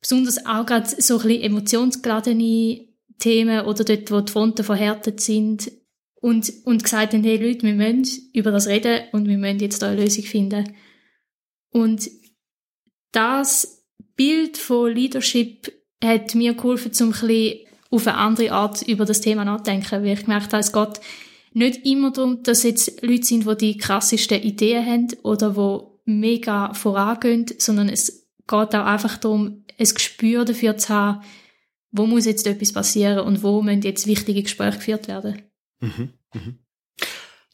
besonders 0.00 0.44
auch 0.44 0.66
gerade 0.66 0.88
so 0.98 1.18
ein 1.18 1.22
bisschen 1.22 1.42
emotionsgeladene 1.42 2.86
Themen 3.18 3.64
oder 3.64 3.84
dort, 3.84 4.10
wo 4.10 4.20
die 4.20 4.30
Fronten 4.30 4.64
verhärtet 4.64 5.20
sind 5.20 5.70
und, 6.24 6.50
und 6.64 6.82
gesagt 6.82 7.12
haben, 7.12 7.22
hey 7.22 7.36
Leute, 7.36 7.66
wir 7.66 7.74
müssen 7.74 8.30
über 8.32 8.50
das 8.50 8.66
reden 8.66 9.02
und 9.12 9.28
wir 9.28 9.36
müssen 9.36 9.58
jetzt 9.58 9.82
da 9.82 9.88
eine 9.90 10.02
Lösung 10.02 10.24
finden. 10.24 10.74
Und 11.70 12.08
das 13.12 13.84
Bild 14.16 14.56
von 14.56 14.90
Leadership 14.90 15.70
hat 16.02 16.34
mir 16.34 16.54
geholfen, 16.54 16.92
um 17.02 17.12
ein 17.12 17.56
auf 17.90 18.06
eine 18.06 18.16
andere 18.16 18.52
Art 18.52 18.80
über 18.88 19.04
das 19.04 19.20
Thema 19.20 19.44
nachdenken, 19.44 20.02
weil 20.02 20.14
ich 20.14 20.22
gemerkt 20.22 20.54
habe, 20.54 20.60
es 20.60 20.72
geht 20.72 20.98
nicht 21.52 21.84
immer 21.84 22.10
darum, 22.10 22.42
dass 22.42 22.62
jetzt 22.62 23.02
Leute 23.02 23.26
sind, 23.26 23.46
die 23.46 23.56
die 23.56 23.76
krassesten 23.76 24.40
Ideen 24.40 24.86
haben 24.86 25.08
oder 25.24 25.50
die 25.50 26.10
mega 26.10 26.72
vorangehen, 26.72 27.44
sondern 27.58 27.90
es 27.90 28.30
geht 28.46 28.74
auch 28.74 28.86
einfach 28.86 29.18
darum, 29.18 29.66
ein 29.78 29.86
Gespür 29.86 30.46
dafür 30.46 30.78
zu 30.78 30.88
haben, 30.88 31.22
wo 31.90 32.06
muss 32.06 32.24
jetzt 32.24 32.46
etwas 32.46 32.72
passieren 32.72 33.26
und 33.26 33.42
wo 33.42 33.60
müssen 33.60 33.82
jetzt 33.82 34.06
wichtige 34.06 34.42
Gespräche 34.42 34.78
geführt 34.78 35.06
werden. 35.06 35.42
Mhm, 35.80 36.10
mhm. 36.34 36.58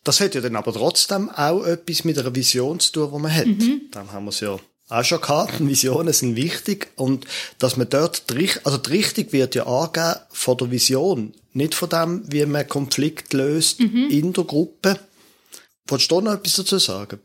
Das 0.05 0.21
hat 0.21 0.35
ja 0.35 0.41
dann 0.41 0.57
aber 0.57 0.73
trotzdem 0.73 1.29
auch 1.29 1.65
etwas 1.65 2.05
mit 2.05 2.19
einer 2.19 2.35
Vision 2.35 2.81
zu 2.81 2.93
tun, 2.93 3.11
die 3.13 3.19
man 3.19 3.35
hat. 3.35 3.47
Mhm. 3.47 3.83
Dann 3.91 4.11
haben 4.13 4.25
wir 4.25 4.31
es 4.31 4.41
ja 4.41 4.59
auch 4.89 5.05
schon 5.05 5.21
gehabt. 5.21 5.61
Visionen 5.67 6.13
sind 6.13 6.37
wichtig 6.37 6.89
und 6.97 7.27
dass 7.59 7.77
man 7.77 7.89
dort, 7.89 8.31
die, 8.31 8.51
also 8.65 8.79
die 8.79 8.91
Richtung 8.91 9.33
wird 9.33 9.55
ja 9.55 9.67
angegeben 9.67 10.21
von 10.31 10.57
der 10.57 10.71
Vision, 10.71 11.35
nicht 11.53 11.75
von 11.75 11.89
dem, 11.89 12.23
wie 12.33 12.47
man 12.47 12.67
Konflikt 12.67 13.33
löst 13.33 13.81
mhm. 13.81 14.09
in 14.11 14.33
der 14.33 14.45
Gruppe. 14.45 14.99
Wolltest 15.87 16.11
du 16.11 16.21
noch 16.21 16.35
etwas 16.35 16.55
dazu 16.55 16.79
sagen? 16.79 17.21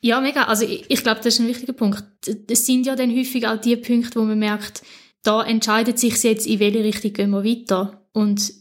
Ja, 0.00 0.20
mega. 0.20 0.44
Also 0.44 0.64
ich, 0.64 0.84
ich 0.88 1.02
glaube, 1.02 1.20
das 1.22 1.34
ist 1.34 1.40
ein 1.40 1.48
wichtiger 1.48 1.72
Punkt. 1.72 2.04
Das 2.46 2.64
sind 2.64 2.86
ja 2.86 2.94
dann 2.94 3.14
häufig 3.14 3.46
auch 3.46 3.60
die 3.60 3.76
Punkte, 3.76 4.20
wo 4.20 4.24
man 4.24 4.38
merkt, 4.38 4.82
da 5.24 5.42
entscheidet 5.42 5.98
sich 5.98 6.22
jetzt, 6.22 6.46
in 6.46 6.60
welche 6.60 6.84
Richtung 6.84 7.12
gehen 7.12 7.30
wir 7.30 7.44
weiter. 7.44 8.06
Und 8.12 8.52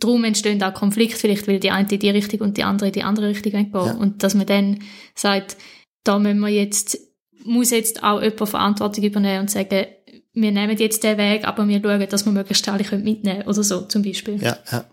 darum 0.00 0.24
entstehen 0.24 0.62
auch 0.62 0.74
Konflikte, 0.74 1.16
vielleicht 1.16 1.48
weil 1.48 1.60
die 1.60 1.70
eine 1.70 1.90
in 1.90 1.98
die 1.98 2.10
Richtung 2.10 2.40
und 2.40 2.56
die 2.56 2.64
andere 2.64 2.88
in 2.88 2.92
die 2.92 3.02
andere 3.02 3.28
Richtung 3.28 3.52
gehen. 3.52 3.70
Ja. 3.72 3.92
Und 3.92 4.22
dass 4.22 4.34
man 4.34 4.46
dann 4.46 4.80
sagt, 5.14 5.56
da 6.04 6.18
müssen 6.18 6.40
wir 6.40 6.48
jetzt 6.48 6.98
muss 7.46 7.70
jetzt 7.70 8.02
auch 8.02 8.20
jemand 8.20 8.48
Verantwortung 8.48 9.04
übernehmen 9.04 9.42
und 9.42 9.50
sagen, 9.50 9.86
wir 10.32 10.52
nehmen 10.52 10.76
jetzt 10.76 11.02
den 11.02 11.16
Weg, 11.16 11.46
aber 11.46 11.66
wir 11.66 11.80
schauen, 11.80 12.08
dass 12.08 12.26
wir 12.26 12.32
möglichst 12.32 12.68
alle 12.68 12.84
mitnehmen 12.98 13.38
können 13.38 13.48
oder 13.48 13.62
so 13.62 13.82
zum 13.82 14.02
Beispiel. 14.02 14.42
Ja, 14.42 14.58
ja. 14.70 14.84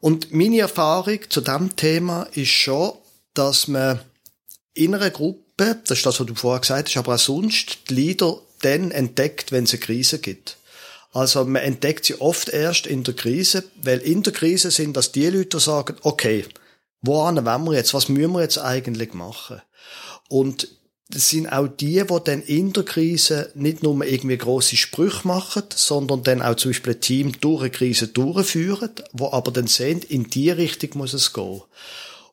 Und 0.00 0.32
meine 0.32 0.60
Erfahrung 0.60 1.18
zu 1.28 1.40
diesem 1.40 1.76
Thema 1.76 2.24
ist 2.32 2.48
schon, 2.48 2.92
dass 3.34 3.68
man 3.68 4.00
in 4.74 4.94
einer 4.94 5.10
Gruppe, 5.10 5.80
das 5.84 5.98
ist 5.98 6.06
das, 6.06 6.18
was 6.18 6.26
du 6.26 6.34
vorher 6.34 6.60
gesagt 6.60 6.88
hast, 6.88 6.96
aber 6.96 7.14
auch 7.14 7.18
sonst 7.18 7.90
die 7.90 7.94
Leader 7.94 8.40
dann 8.62 8.90
entdeckt, 8.90 9.52
wenn 9.52 9.64
es 9.64 9.72
eine 9.72 9.80
Krise 9.80 10.18
gibt. 10.18 10.56
Also 11.12 11.44
man 11.44 11.62
entdeckt 11.62 12.06
sie 12.06 12.20
oft 12.20 12.48
erst 12.48 12.86
in 12.86 13.04
der 13.04 13.14
Krise, 13.14 13.64
weil 13.82 13.98
in 13.98 14.22
der 14.22 14.32
Krise 14.32 14.70
sind 14.70 14.96
das 14.96 15.12
die 15.12 15.26
Leute, 15.28 15.58
die 15.58 15.60
sagen, 15.60 15.96
okay, 16.02 16.46
woran 17.02 17.44
wollen 17.44 17.64
wir 17.64 17.74
jetzt, 17.74 17.92
was 17.92 18.08
müssen 18.08 18.32
wir 18.32 18.40
jetzt 18.40 18.58
eigentlich 18.58 19.12
machen? 19.12 19.60
Und 20.28 20.68
das 21.10 21.28
sind 21.28 21.46
auch 21.52 21.68
die, 21.68 22.02
die 22.02 22.18
dann 22.24 22.42
in 22.42 22.72
der 22.72 22.84
Krise 22.84 23.50
nicht 23.54 23.82
nur 23.82 24.02
irgendwie 24.02 24.38
grosse 24.38 24.76
Sprüche 24.76 25.28
machen, 25.28 25.64
sondern 25.74 26.22
dann 26.22 26.40
auch 26.40 26.56
zum 26.56 26.70
Beispiel 26.70 26.94
ein 26.94 27.00
Team 27.02 27.32
durch 27.40 27.60
eine 27.60 27.70
Krise 27.70 28.08
durchführen, 28.08 28.90
wo 29.12 29.30
aber 29.30 29.52
dann 29.52 29.66
sehen, 29.66 30.00
in 30.00 30.30
die 30.30 30.50
Richtung 30.50 30.90
muss 30.94 31.12
es 31.12 31.34
gehen. 31.34 31.60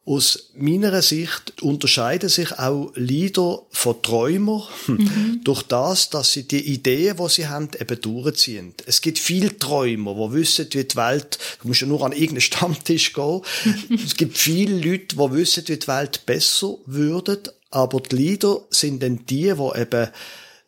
Aus 0.10 0.50
meiner 0.56 1.04
Sicht 1.04 1.62
unterscheiden 1.62 2.30
sich 2.30 2.58
auch 2.58 2.92
Leader 2.96 3.62
von 3.70 4.02
Träumer 4.02 4.68
mhm. 4.88 5.42
durch 5.44 5.62
das, 5.62 6.10
dass 6.10 6.34
sie 6.34 6.48
die 6.48 6.74
Ideen, 6.74 7.16
die 7.16 7.30
sie 7.30 7.48
haben, 7.48 7.70
eben 7.80 8.02
durchziehen. 8.02 8.74
Es 8.88 9.02
gibt 9.02 9.20
viele 9.20 9.56
Träumer, 9.60 10.16
die 10.16 10.34
wissen, 10.34 10.66
wie 10.72 10.84
die 10.84 10.96
Welt, 10.96 11.38
du 11.62 11.68
musst 11.68 11.82
ja 11.82 11.88
nur 11.88 12.04
an 12.04 12.14
irgendeinen 12.14 12.42
Stammtisch 12.42 13.14
gehen. 13.14 13.42
es 14.04 14.16
gibt 14.16 14.36
viele 14.36 14.78
Leute, 14.78 15.16
die 15.16 15.32
wissen, 15.32 15.68
wie 15.68 15.78
die 15.78 15.88
Welt 15.88 16.26
besser 16.26 16.78
würde, 16.88 17.44
aber 17.70 18.02
die 18.02 18.16
Leader 18.16 18.62
sind 18.72 19.04
dann 19.04 19.28
die, 19.28 19.54
die 19.54 19.80
eben 19.80 20.08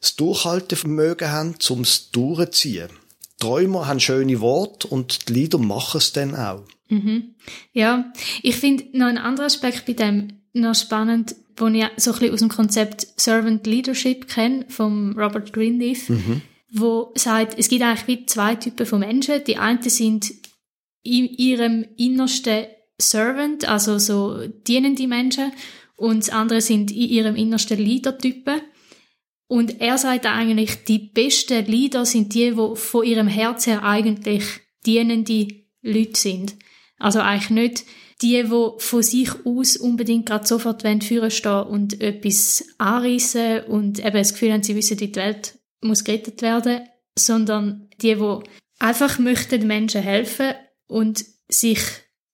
das 0.01 0.15
Durchhaltevermögen 0.17 1.31
haben, 1.31 1.55
um 1.69 1.81
es 1.81 2.11
durchzuziehen. 2.11 2.89
Träumer 3.39 3.87
haben 3.87 3.99
schöne 3.99 4.39
Worte 4.39 4.87
und 4.87 5.29
die 5.29 5.33
Leader 5.33 5.57
machen 5.57 5.97
es 5.97 6.13
dann 6.13 6.35
auch. 6.35 6.61
Mhm. 6.91 7.35
Ja, 7.71 8.11
ich 8.43 8.57
finde 8.57 8.85
noch 8.93 9.07
einen 9.07 9.17
anderen 9.17 9.47
Aspekt 9.47 9.85
bei 9.85 9.93
dem 9.93 10.27
noch 10.53 10.75
spannend, 10.75 11.35
wo 11.55 11.67
ich 11.67 11.85
so 11.95 12.11
ein 12.11 12.19
bisschen 12.19 12.33
aus 12.33 12.39
dem 12.39 12.49
Konzept 12.49 13.07
Servant 13.15 13.65
Leadership 13.65 14.27
kenne, 14.27 14.65
vom 14.67 15.17
Robert 15.17 15.53
Greenleaf, 15.53 16.09
mhm. 16.09 16.41
wo 16.71 17.13
sagt, 17.15 17.57
es 17.57 17.69
gibt 17.69 17.81
eigentlich 17.81 18.07
wie 18.07 18.25
zwei 18.25 18.55
Typen 18.55 18.85
von 18.85 18.99
Menschen. 18.99 19.43
Die 19.45 19.57
einen 19.57 19.81
sind 19.81 20.33
in 21.03 21.27
ihrem 21.27 21.85
innersten 21.97 22.65
Servant, 22.99 23.67
also 23.67 23.97
so 23.97 24.47
dienende 24.67 25.07
Menschen, 25.07 25.51
und 25.95 26.19
das 26.19 26.29
andere 26.29 26.61
sind 26.61 26.91
in 26.91 27.09
ihrem 27.09 27.35
innersten 27.35 27.77
Leader-Typen. 27.77 28.61
Und 29.47 29.81
er 29.81 29.97
sagt 29.97 30.25
eigentlich, 30.25 30.83
die 30.85 30.97
besten 30.97 31.65
Leader 31.65 32.05
sind 32.05 32.33
die, 32.33 32.51
die 32.51 32.75
von 32.75 33.05
ihrem 33.05 33.27
Herz 33.27 33.67
her 33.67 33.83
eigentlich 33.83 34.43
dienende 34.85 35.47
Leute 35.81 36.19
sind. 36.19 36.55
Also 37.01 37.19
eigentlich 37.19 37.49
nicht 37.49 37.85
die, 38.21 38.43
die 38.43 38.69
von 38.77 39.03
sich 39.03 39.29
aus 39.45 39.77
unbedingt 39.77 40.27
gerade 40.27 40.47
sofort 40.47 40.83
führen 41.03 41.31
stehen 41.31 41.63
und 41.63 42.01
etwas 42.01 42.65
anreißen 42.77 43.63
und 43.65 43.99
eben 43.99 44.13
das 44.13 44.33
Gefühl 44.33 44.53
haben, 44.53 44.63
sie 44.63 44.75
wissen, 44.75 44.97
die 44.97 45.15
Welt 45.15 45.57
muss 45.81 46.03
gerettet 46.03 46.41
werden, 46.41 46.81
sondern 47.17 47.89
die, 48.01 48.15
die 48.15 48.39
einfach 48.79 49.19
möchten 49.19 49.65
Menschen 49.65 50.01
helfen 50.01 50.53
und 50.87 51.25
sich 51.47 51.79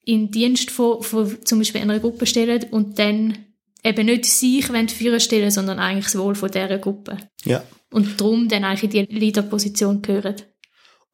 in 0.04 0.32
Dienst 0.32 0.72
von, 0.72 1.02
von 1.02 1.38
zum 1.46 1.60
Beispiel 1.60 1.82
einer 1.82 2.00
Gruppe 2.00 2.26
stellen 2.26 2.66
und 2.72 3.00
dann 3.00 3.38
eben 3.84 4.06
nicht 4.06 4.26
sich 4.26 4.66
führen 4.66 5.20
stellen, 5.20 5.52
sondern 5.52 5.80
eigentlich 5.80 6.06
das 6.06 6.18
Wohl 6.18 6.36
von 6.36 6.52
dieser 6.52 6.78
Gruppe. 6.78 7.18
Ja. 7.46 7.64
Und 7.92 8.20
darum 8.20 8.50
dann 8.50 8.64
eigentlich 8.64 8.96
in 8.96 9.08
die 9.08 9.14
Leaderposition 9.14 10.02
gehören. 10.02 10.36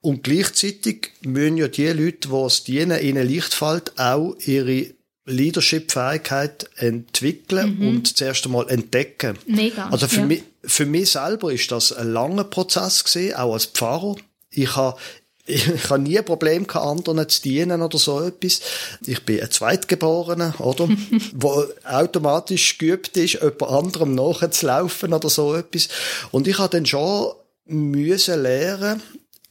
Und 0.04 0.24
gleichzeitig 0.24 1.12
müssen 1.22 1.56
ja 1.56 1.70
die 1.70 1.88
Leute, 1.88 2.28
die 2.28 2.36
es 2.36 2.64
dienen, 2.66 3.02
ihnen 3.02 3.26
leicht 3.26 3.54
fällt, 3.54 3.98
auch 3.98 4.36
ihre 4.46 4.88
Leadership-Fähigkeit 5.26 6.70
entwickeln 6.76 7.78
mhm. 7.80 7.88
und 7.88 8.18
zuerst 8.18 8.46
einmal 8.46 8.70
entdecken. 8.70 9.40
Mega. 9.48 9.88
Also 9.88 10.10
für, 10.10 10.20
ja. 10.20 10.26
mich, 10.26 10.44
für 10.66 10.86
mich 10.86 11.12
selber 11.12 11.54
ist 11.54 11.72
das 11.72 11.94
ein 11.94 12.12
langer 12.12 12.44
Prozess 12.44 13.06
gewesen, 13.06 13.36
auch 13.36 13.54
als 13.54 13.68
Pfarrer. 13.68 14.18
Ich 14.50 14.76
habe 14.76 15.00
ich, 15.46 15.70
ich 15.70 15.90
habe 15.90 16.02
nie 16.02 16.18
ein 16.18 16.26
Problem 16.26 16.68
gehabt, 16.68 16.86
anderen 16.86 17.30
zu 17.30 17.42
dienen 17.42 17.82
oder 17.82 17.98
so 17.98 18.22
etwas. 18.22 18.60
Ich 19.06 19.24
bin 19.24 19.42
ein 19.42 19.52
Zweitgeborener, 19.52 20.60
oder? 20.60 20.90
wo 21.34 21.66
automatisch 21.86 22.78
geübt 22.78 23.16
ist, 23.16 23.36
jemand 23.36 23.64
anderem 23.64 24.16
nachzulaufen 24.16 25.14
oder 25.14 25.30
so 25.30 25.56
etwas. 25.56 25.88
Und 26.32 26.50
ich 26.50 26.60
habe 26.60 26.78
dann 26.78 26.86
schon 26.86 27.34
müssen 27.66 28.42
lernen, 28.42 29.02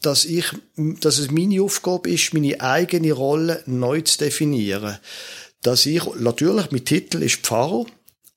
dass 0.03 0.25
ich, 0.25 0.47
dass 0.77 1.19
es 1.19 1.31
meine 1.31 1.63
Aufgabe 1.63 2.11
ist, 2.11 2.35
meine 2.35 2.61
eigene 2.61 3.13
Rolle 3.13 3.63
neu 3.67 4.01
zu 4.03 4.19
definieren. 4.19 4.99
Dass 5.63 5.87
ich, 5.87 6.05
natürlich, 6.17 6.71
mein 6.71 6.85
Titel 6.85 7.23
ist 7.23 7.37
Pfarrer, 7.37 7.87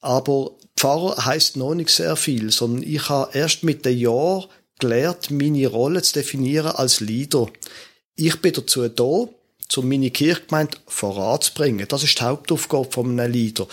aber 0.02 0.52
Pfarrer 0.78 1.26
heißt 1.26 1.58
noch 1.58 1.74
nicht 1.74 1.90
sehr 1.90 2.16
viel, 2.16 2.52
sondern 2.52 2.84
ich 2.84 3.10
habe 3.10 3.36
erst 3.38 3.64
mit 3.64 3.86
den 3.86 3.98
Jahren 3.98 4.46
gelernt, 4.80 5.32
meine 5.32 5.68
Rolle 5.68 6.02
zu 6.02 6.14
definieren 6.14 6.72
als 6.72 7.00
Leader. 7.00 7.48
Ich 8.16 8.42
bin 8.42 8.54
dazu 8.54 8.88
da, 8.88 9.04
um 9.04 9.90
meine 9.90 10.12
Kirchgemeinde 10.12 10.78
voranzubringen. 10.88 11.88
Das 11.88 12.04
ist 12.04 12.20
die 12.20 12.24
Hauptaufgabe 12.24 12.92
von 12.92 13.20
einem 13.20 13.32
Leader. 13.32 13.68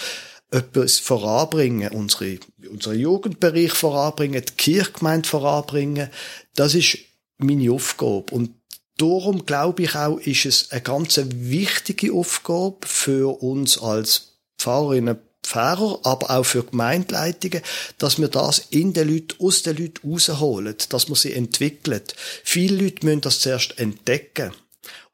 Etwas 0.50 0.98
voranbringen, 0.98 1.92
unsere, 1.92 2.38
unseren 2.70 2.98
Jugendbereich 2.98 3.72
voranbringen, 3.72 4.44
die 4.44 4.52
Kirchgemeinde 4.54 5.28
voranbringen. 5.28 6.10
Das 6.54 6.74
ist 6.74 6.98
meine 7.42 7.72
Aufgabe. 7.72 8.32
Und 8.32 8.50
darum 8.96 9.46
glaube 9.46 9.82
ich 9.82 9.94
auch, 9.94 10.18
ist 10.18 10.46
es 10.46 10.70
eine 10.70 10.82
ganz 10.82 11.20
wichtige 11.24 12.12
Aufgabe 12.12 12.78
für 12.86 13.42
uns 13.42 13.78
als 13.78 14.38
Pfarrerinnen, 14.58 15.18
Pfarrer, 15.42 15.98
aber 16.04 16.30
auch 16.30 16.44
für 16.44 16.62
Gemeindeleitungen, 16.62 17.62
dass 17.98 18.18
wir 18.18 18.28
das 18.28 18.60
in 18.70 18.92
den 18.92 19.08
Leuten, 19.08 19.44
aus 19.44 19.62
den 19.62 19.76
Leuten 19.76 20.08
rausholen, 20.08 20.76
dass 20.88 21.08
man 21.08 21.16
sie 21.16 21.32
entwickelt. 21.32 22.14
Viele 22.44 22.84
Leute 22.84 23.04
müssen 23.04 23.22
das 23.22 23.40
zuerst 23.40 23.78
entdecken. 23.78 24.52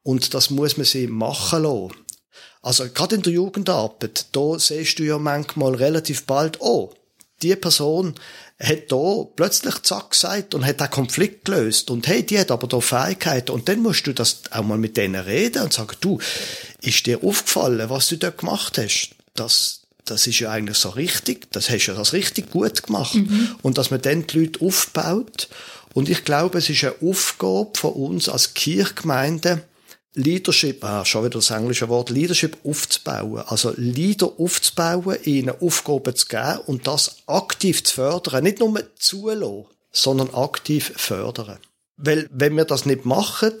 Und 0.03 0.33
das 0.33 0.49
muss 0.49 0.77
man 0.77 0.85
sie 0.85 1.07
machen 1.07 1.63
lassen. 1.63 1.95
Also, 2.61 2.89
gerade 2.89 3.15
in 3.15 3.21
der 3.21 3.33
Jugendarbeit, 3.33 4.27
da 4.33 4.59
siehst 4.59 4.99
du 4.99 5.03
ja 5.03 5.17
manchmal 5.17 5.75
relativ 5.75 6.25
bald, 6.25 6.59
oh, 6.59 6.91
die 7.41 7.55
Person 7.55 8.15
hat 8.61 8.91
da 8.91 9.25
plötzlich 9.35 9.81
zack 9.83 10.11
gesagt 10.11 10.53
und 10.53 10.65
hat 10.65 10.81
einen 10.81 10.91
Konflikt 10.91 11.45
gelöst. 11.45 11.89
Und 11.89 12.07
hey, 12.07 12.25
die 12.25 12.37
hat 12.37 12.51
aber 12.51 12.67
da 12.67 12.81
Fähigkeiten. 12.81 13.51
Und 13.51 13.69
dann 13.69 13.81
musst 13.81 14.05
du 14.05 14.13
das 14.13 14.41
auch 14.51 14.63
mal 14.63 14.77
mit 14.77 14.97
denen 14.97 15.21
reden 15.21 15.63
und 15.63 15.73
sagen, 15.73 15.95
du, 16.01 16.19
ist 16.81 17.05
dir 17.05 17.23
aufgefallen, 17.23 17.89
was 17.89 18.09
du 18.09 18.17
da 18.17 18.31
gemacht 18.31 18.77
hast? 18.77 19.11
Das, 19.33 19.81
das 20.03 20.27
ist 20.27 20.39
ja 20.39 20.51
eigentlich 20.51 20.77
so 20.77 20.89
richtig. 20.89 21.49
Das 21.51 21.69
hast 21.69 21.85
du 21.85 21.91
ja 21.91 21.97
das 21.97 22.11
richtig 22.11 22.51
gut 22.51 22.83
gemacht. 22.83 23.15
Mhm. 23.15 23.55
Und 23.61 23.77
dass 23.77 23.91
man 23.91 24.01
dann 24.01 24.27
die 24.27 24.39
Leute 24.39 24.65
aufbaut. 24.65 25.47
Und 25.93 26.09
ich 26.09 26.25
glaube, 26.25 26.57
es 26.57 26.69
ist 26.69 26.83
eine 26.83 26.95
Aufgabe 27.01 27.71
von 27.75 27.93
uns 27.93 28.27
als 28.27 28.53
Kirchgemeinde, 28.53 29.63
Leadership, 30.15 30.83
ah, 30.83 31.05
schon 31.05 31.25
wieder 31.25 31.39
das 31.39 31.51
englische 31.51 31.87
Wort, 31.87 32.09
Leadership 32.09 32.57
aufzubauen. 32.63 33.43
Also 33.47 33.73
Leader 33.77 34.31
aufzubauen, 34.37 35.17
ihnen 35.23 35.53
Aufgaben 35.61 36.15
zu 36.15 36.27
geben 36.27 36.59
und 36.65 36.87
das 36.87 37.17
aktiv 37.27 37.83
zu 37.83 37.95
fördern. 37.95 38.43
Nicht 38.43 38.59
nur 38.59 38.81
zulassen, 38.97 39.65
sondern 39.91 40.33
aktiv 40.33 40.93
fördern. 40.95 41.59
Weil, 41.97 42.27
wenn 42.31 42.55
wir 42.55 42.65
das 42.65 42.85
nicht 42.85 43.05
machen, 43.05 43.53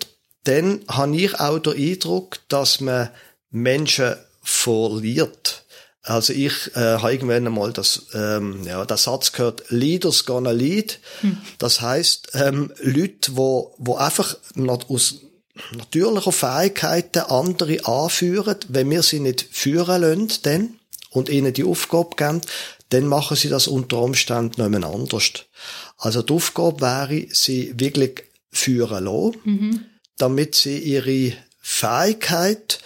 dann 0.45 0.81
habe 0.87 1.17
ich 1.17 1.39
auch 1.39 1.59
den 1.59 1.77
Eindruck, 1.77 2.39
dass 2.47 2.79
man 2.79 3.09
Menschen 3.51 4.15
verliert. 4.41 5.65
Also 6.01 6.33
ich 6.33 6.75
äh, 6.75 6.97
habe 6.97 7.11
irgendwann 7.11 7.45
einmal 7.45 7.73
das, 7.73 8.07
ähm, 8.13 8.63
ja, 8.63 8.83
der 8.85 8.97
Satz 8.97 9.33
gehört, 9.33 9.69
Leaders 9.69 10.25
gonna 10.25 10.51
lead. 10.51 10.99
Hm. 11.21 11.37
Das 11.57 11.81
heißt, 11.81 12.29
ähm, 12.33 12.71
Leute, 12.81 13.35
wo, 13.35 13.75
wo 13.77 13.95
einfach 13.95 14.37
aus 14.55 15.15
natürlicher 15.71 16.31
Fähigkeiten 16.31 17.19
andere 17.19 17.85
anführen, 17.85 18.57
wenn 18.67 18.89
wir 18.89 19.03
sie 19.03 19.19
nicht 19.19 19.47
führen 19.51 20.01
lassen, 20.01 20.31
dann, 20.43 20.79
und 21.11 21.29
ihnen 21.29 21.53
die 21.53 21.63
Aufgabe 21.63 22.15
geben, 22.15 22.41
dann 22.89 23.05
machen 23.05 23.37
sie 23.37 23.49
das 23.49 23.67
unter 23.67 24.01
Umständen 24.01 24.61
nicht 24.61 24.79
mehr 24.79 24.89
anders. 24.89 25.45
Also 25.97 26.21
die 26.21 26.33
Aufgabe 26.33 26.81
wäre, 26.81 27.27
sie 27.31 27.73
wirklich 27.79 28.23
führen 28.51 29.05
lassen, 29.05 29.39
mhm. 29.43 29.85
damit 30.17 30.55
sie 30.55 30.79
ihre 30.79 31.33
Fähigkeit 31.59 32.79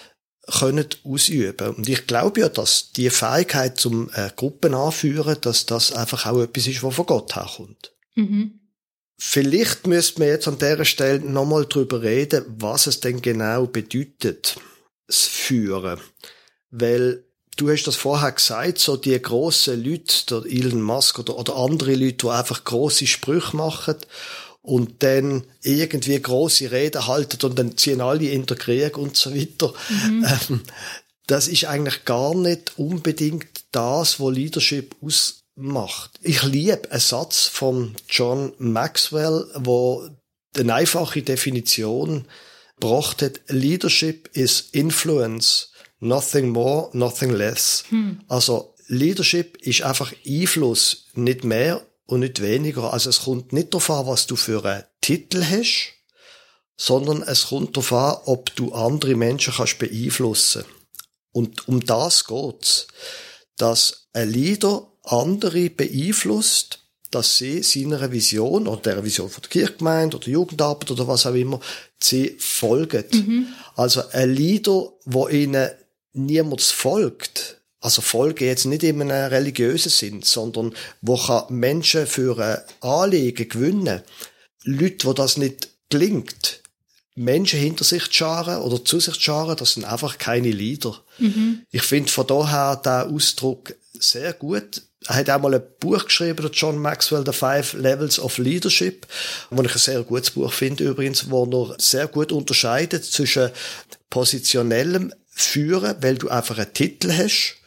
können 0.45 0.87
ausüben. 1.05 1.75
Und 1.75 1.87
ich 1.87 2.05
glaube 2.05 2.41
ja, 2.41 2.49
dass 2.49 2.91
die 2.91 3.09
Fähigkeit 3.09 3.79
zum 3.79 4.09
äh, 4.13 4.29
Gruppen 4.35 4.73
anführen, 4.73 5.37
dass 5.39 5.65
das 5.65 5.93
einfach 5.93 6.25
auch 6.25 6.41
etwas 6.41 6.67
ist, 6.67 6.83
was 6.83 6.95
von 6.95 7.05
Gott 7.05 7.35
herkommt. 7.35 7.93
Mhm. 8.15 8.59
Vielleicht 9.25 9.87
müsste 9.87 10.19
man 10.19 10.27
jetzt 10.27 10.49
an 10.49 10.59
dieser 10.59 10.83
Stelle 10.83 11.21
nochmal 11.21 11.65
drüber 11.65 12.01
reden, 12.01 12.43
was 12.59 12.87
es 12.87 12.99
denn 12.99 13.21
genau 13.21 13.65
bedeutet, 13.67 14.57
das 15.07 15.21
Führen. 15.21 15.97
Weil 16.71 17.23
du 17.55 17.71
hast 17.71 17.85
das 17.85 17.95
vorher 17.95 18.33
gesagt, 18.33 18.79
so 18.79 18.97
die 18.97 19.19
grossen 19.19 19.81
Leute, 19.81 20.25
der 20.29 20.51
Elon 20.51 20.81
Musk 20.81 21.19
oder, 21.19 21.37
oder 21.37 21.55
andere 21.55 21.95
Leute, 21.95 22.17
die 22.17 22.29
einfach 22.29 22.65
grosse 22.65 23.07
Sprüche 23.07 23.55
machen 23.55 23.95
und 24.61 25.01
dann 25.03 25.45
irgendwie 25.61 26.21
große 26.21 26.71
Reden 26.71 27.07
halten 27.07 27.43
und 27.45 27.57
dann 27.57 27.77
ziehen 27.77 28.01
alle 28.01 28.27
in 28.27 28.45
den 28.45 28.57
Krieg 28.57 28.97
und 28.97 29.15
so 29.15 29.33
weiter. 29.33 29.73
Mhm. 30.05 30.27
Ähm, 30.49 30.61
das 31.27 31.47
ist 31.47 31.63
eigentlich 31.65 32.03
gar 32.03 32.35
nicht 32.35 32.73
unbedingt 32.77 33.63
das, 33.71 34.19
wo 34.19 34.29
Leadership 34.29 34.95
ausmacht. 35.57 36.19
Ich 36.21 36.43
liebe 36.43 36.91
einen 36.91 36.99
Satz 36.99 37.47
von 37.47 37.95
John 38.09 38.53
Maxwell, 38.57 39.49
wo 39.55 40.09
eine 40.55 40.73
einfache 40.73 41.21
Definition 41.21 42.27
gebracht 42.79 43.21
hat. 43.21 43.41
Leadership 43.47 44.29
is 44.33 44.69
influence, 44.71 45.71
nothing 45.99 46.49
more, 46.49 46.89
nothing 46.93 47.31
less. 47.31 47.85
Hm. 47.89 48.21
Also 48.27 48.73
Leadership 48.87 49.57
ist 49.61 49.83
einfach 49.83 50.13
Einfluss, 50.27 51.07
nicht 51.13 51.43
mehr 51.43 51.85
und 52.05 52.19
nicht 52.19 52.41
weniger. 52.41 52.93
Also 52.93 53.09
es 53.09 53.21
kommt 53.21 53.53
nicht 53.53 53.73
darauf 53.73 53.89
an, 53.89 54.07
was 54.07 54.27
du 54.27 54.35
für 54.35 54.63
einen 54.65 54.83
Titel 55.01 55.43
hast, 55.43 55.93
sondern 56.75 57.21
es 57.21 57.47
kommt 57.47 57.77
darauf 57.77 57.93
an, 57.93 58.17
ob 58.25 58.55
du 58.55 58.73
andere 58.73 59.15
Menschen 59.15 59.53
kannst 59.53 59.79
beeinflussen. 59.79 60.65
Und 61.31 61.67
um 61.67 61.83
das 61.83 62.25
geht's, 62.25 62.87
dass 63.57 64.09
ein 64.13 64.29
Leader 64.29 64.92
andere 65.03 65.69
beeinflusst, 65.69 66.79
dass 67.11 67.37
sie 67.37 67.61
seiner 67.61 68.11
Vision 68.11 68.67
oder 68.67 68.81
der 68.81 69.03
Vision 69.03 69.29
von 69.29 69.41
der 69.41 69.49
Kirchgemeinde 69.49 70.17
oder 70.17 70.25
der 70.25 70.33
Jugendarbeit 70.33 70.89
oder 70.91 71.07
was 71.07 71.25
auch 71.25 71.35
immer, 71.35 71.59
sie 71.99 72.35
folgen. 72.39 73.05
Mhm. 73.11 73.47
Also 73.75 74.01
ein 74.11 74.33
Leader, 74.33 74.91
wo 75.05 75.27
ihnen 75.27 75.69
niemand 76.13 76.61
folgt, 76.61 77.61
also 77.81 78.01
Folge 78.01 78.45
jetzt 78.45 78.65
nicht 78.65 78.83
in 78.83 79.01
einem 79.01 79.29
religiösen 79.29 79.89
Sinn, 79.89 80.21
sondern 80.21 80.73
wo 81.01 81.17
kann 81.17 81.45
Menschen 81.49 82.07
für 82.07 82.39
ein 82.39 82.59
Anliegen 82.79 83.49
gewinnen. 83.49 84.01
Leute, 84.63 85.05
wo 85.05 85.13
das 85.13 85.37
nicht 85.37 85.67
gelingt, 85.89 86.61
Menschen 87.15 87.59
hinter 87.59 87.83
sich 87.83 88.05
zu 88.05 88.13
scharen 88.13 88.61
oder 88.61 88.83
zu 88.83 88.99
sich 88.99 89.15
zu 89.15 89.21
scharen, 89.21 89.57
das 89.57 89.73
sind 89.73 89.83
einfach 89.83 90.17
keine 90.17 90.51
Leader. 90.51 90.99
Mhm. 91.19 91.63
Ich 91.71 91.83
finde 91.83 92.11
von 92.11 92.25
daher 92.25 92.77
der 92.77 93.07
Ausdruck 93.07 93.75
sehr 93.93 94.33
gut. 94.33 94.81
Er 95.07 95.15
hat 95.15 95.29
auch 95.29 95.41
mal 95.41 95.53
ein 95.53 95.63
Buch 95.79 96.05
geschrieben, 96.05 96.49
John 96.53 96.77
Maxwell, 96.77 97.23
The 97.25 97.33
Five 97.33 97.73
Levels 97.73 98.19
of 98.19 98.37
Leadership, 98.37 99.05
wo 99.49 99.61
ich 99.63 99.73
ein 99.73 99.77
sehr 99.77 100.03
gutes 100.03 100.31
Buch 100.31 100.51
finde 100.51 100.85
übrigens, 100.85 101.29
wo 101.29 101.43
er 101.45 101.75
sehr 101.79 102.07
gut 102.07 102.31
unterscheidet 102.31 103.03
zwischen 103.03 103.49
positionellem 104.09 105.13
Führen, 105.29 105.95
weil 106.01 106.17
du 106.17 106.29
einfach 106.29 106.57
einen 106.57 106.73
Titel 106.73 107.11
hast, 107.11 107.57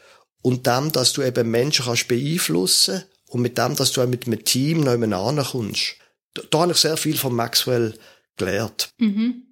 und 0.47 0.65
dem, 0.65 0.93
dass 0.93 1.13
du 1.13 1.23
eben 1.23 1.51
Menschen 1.51 1.87
kannst 1.87 2.07
beeinflussen 2.07 3.03
und 3.31 3.43
mit 3.43 3.59
dem, 3.59 3.75
dass 3.75 3.91
du 3.91 4.01
auch 4.01 4.07
mit 4.07 4.29
einem 4.29 4.45
Team 4.45 4.83
noch 4.83 4.93
immer 4.93 5.43
kommst. 5.43 5.97
Da, 6.35 6.43
da 6.49 6.61
habe 6.61 6.71
ich 6.71 6.79
sehr 6.79 6.97
viel 6.97 7.17
von 7.17 7.35
Maxwell 7.35 7.95
gelernt. 8.37 8.91
Mhm. 8.99 9.43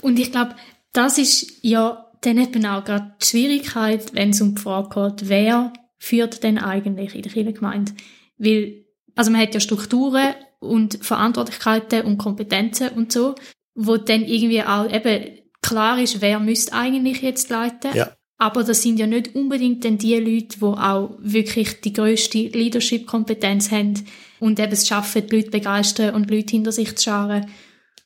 Und 0.00 0.18
ich 0.18 0.32
glaube, 0.32 0.56
das 0.94 1.18
ist 1.18 1.58
ja 1.60 2.10
dann 2.22 2.38
eben 2.38 2.64
auch 2.64 2.84
gerade 2.84 3.16
die 3.20 3.26
Schwierigkeit, 3.26 4.14
wenn 4.14 4.30
es 4.30 4.40
um 4.40 4.54
die 4.54 4.62
Frage 4.62 5.10
geht, 5.10 5.28
wer 5.28 5.74
führt 5.98 6.42
denn 6.42 6.58
eigentlich 6.58 7.14
in 7.14 7.22
der 7.22 7.32
Kirchengemeinde? 7.32 7.92
Weil, 8.38 8.84
also 9.14 9.30
man 9.30 9.40
hat 9.40 9.54
ja 9.54 9.60
Strukturen 9.60 10.34
und 10.58 10.98
Verantwortlichkeiten 11.02 12.02
und 12.02 12.18
Kompetenzen 12.18 12.90
und 12.90 13.12
so, 13.12 13.34
wo 13.74 13.96
dann 13.96 14.24
irgendwie 14.24 14.62
auch 14.62 14.90
eben 14.90 15.38
klar 15.62 16.00
ist, 16.00 16.20
wer 16.20 16.40
müsste 16.40 16.72
eigentlich 16.72 17.22
jetzt 17.22 17.50
leiten. 17.50 17.94
Ja. 17.94 18.12
Aber 18.38 18.64
das 18.64 18.82
sind 18.82 18.98
ja 18.98 19.06
nicht 19.06 19.34
unbedingt 19.34 19.84
dann 19.84 19.98
die 19.98 20.14
Leute, 20.16 20.58
die 20.58 20.64
auch 20.64 21.16
wirklich 21.20 21.80
die 21.80 21.92
grösste 21.92 22.48
Leadership-Kompetenz 22.48 23.70
haben 23.70 23.94
und 24.40 24.60
eben 24.60 24.72
es 24.72 24.86
schaffen, 24.86 25.26
die 25.26 25.36
Leute 25.36 25.50
begeistern 25.50 26.14
und 26.14 26.30
Leute 26.30 26.50
hinter 26.50 26.72
sich 26.72 26.94
zu 26.96 27.04
scharen. 27.04 27.46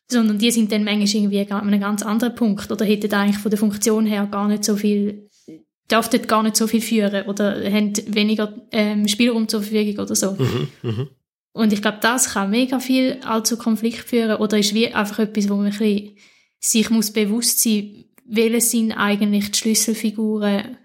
Sondern 0.09 0.39
die 0.39 0.51
sind 0.51 0.71
dann 0.71 0.85
manchmal 0.85 1.23
irgendwie 1.23 1.53
an 1.53 1.67
einem 1.67 1.81
ganz 1.81 2.03
anderen 2.03 2.35
Punkt 2.35 2.71
oder 2.71 2.85
hätten 2.85 3.13
eigentlich 3.13 3.39
von 3.39 3.51
der 3.51 3.59
Funktion 3.59 4.07
her 4.07 4.29
gar 4.31 4.49
nicht 4.49 4.65
so 4.65 4.77
viel, 4.77 5.29
dürften 5.91 6.27
gar 6.27 6.43
nicht 6.43 6.57
so 6.57 6.67
viel 6.67 6.81
führen 6.81 7.27
oder 7.27 7.57
haben 7.71 7.93
weniger 8.07 8.55
ähm, 8.73 9.09
Spielraum 9.09 9.49
zur 9.49 9.63
Verfügung 9.63 10.05
oder 10.05 10.15
so. 10.15 10.33
Mhm, 10.33 10.69
mh. 10.83 11.07
Und 11.53 11.73
ich 11.73 11.83
glaube, 11.83 11.99
das 12.01 12.35
kann 12.35 12.51
mega 12.51 12.79
viel 12.79 13.19
auch 13.27 13.43
zu 13.43 13.59
Konflikt 13.59 14.09
führen 14.09 14.37
oder 14.37 14.59
ist 14.59 14.73
wie 14.73 14.93
einfach 14.95 15.19
etwas, 15.19 15.49
wo 15.49 15.57
man 15.57 15.67
ein 15.67 15.71
bisschen 15.73 16.17
sich 16.61 16.91
muss 16.91 17.11
bewusst 17.11 17.61
sein 17.61 18.05
welche 18.31 18.61
sind 18.61 18.93
eigentlich 18.93 19.51
die 19.51 19.59
Schlüsselfiguren 19.59 20.79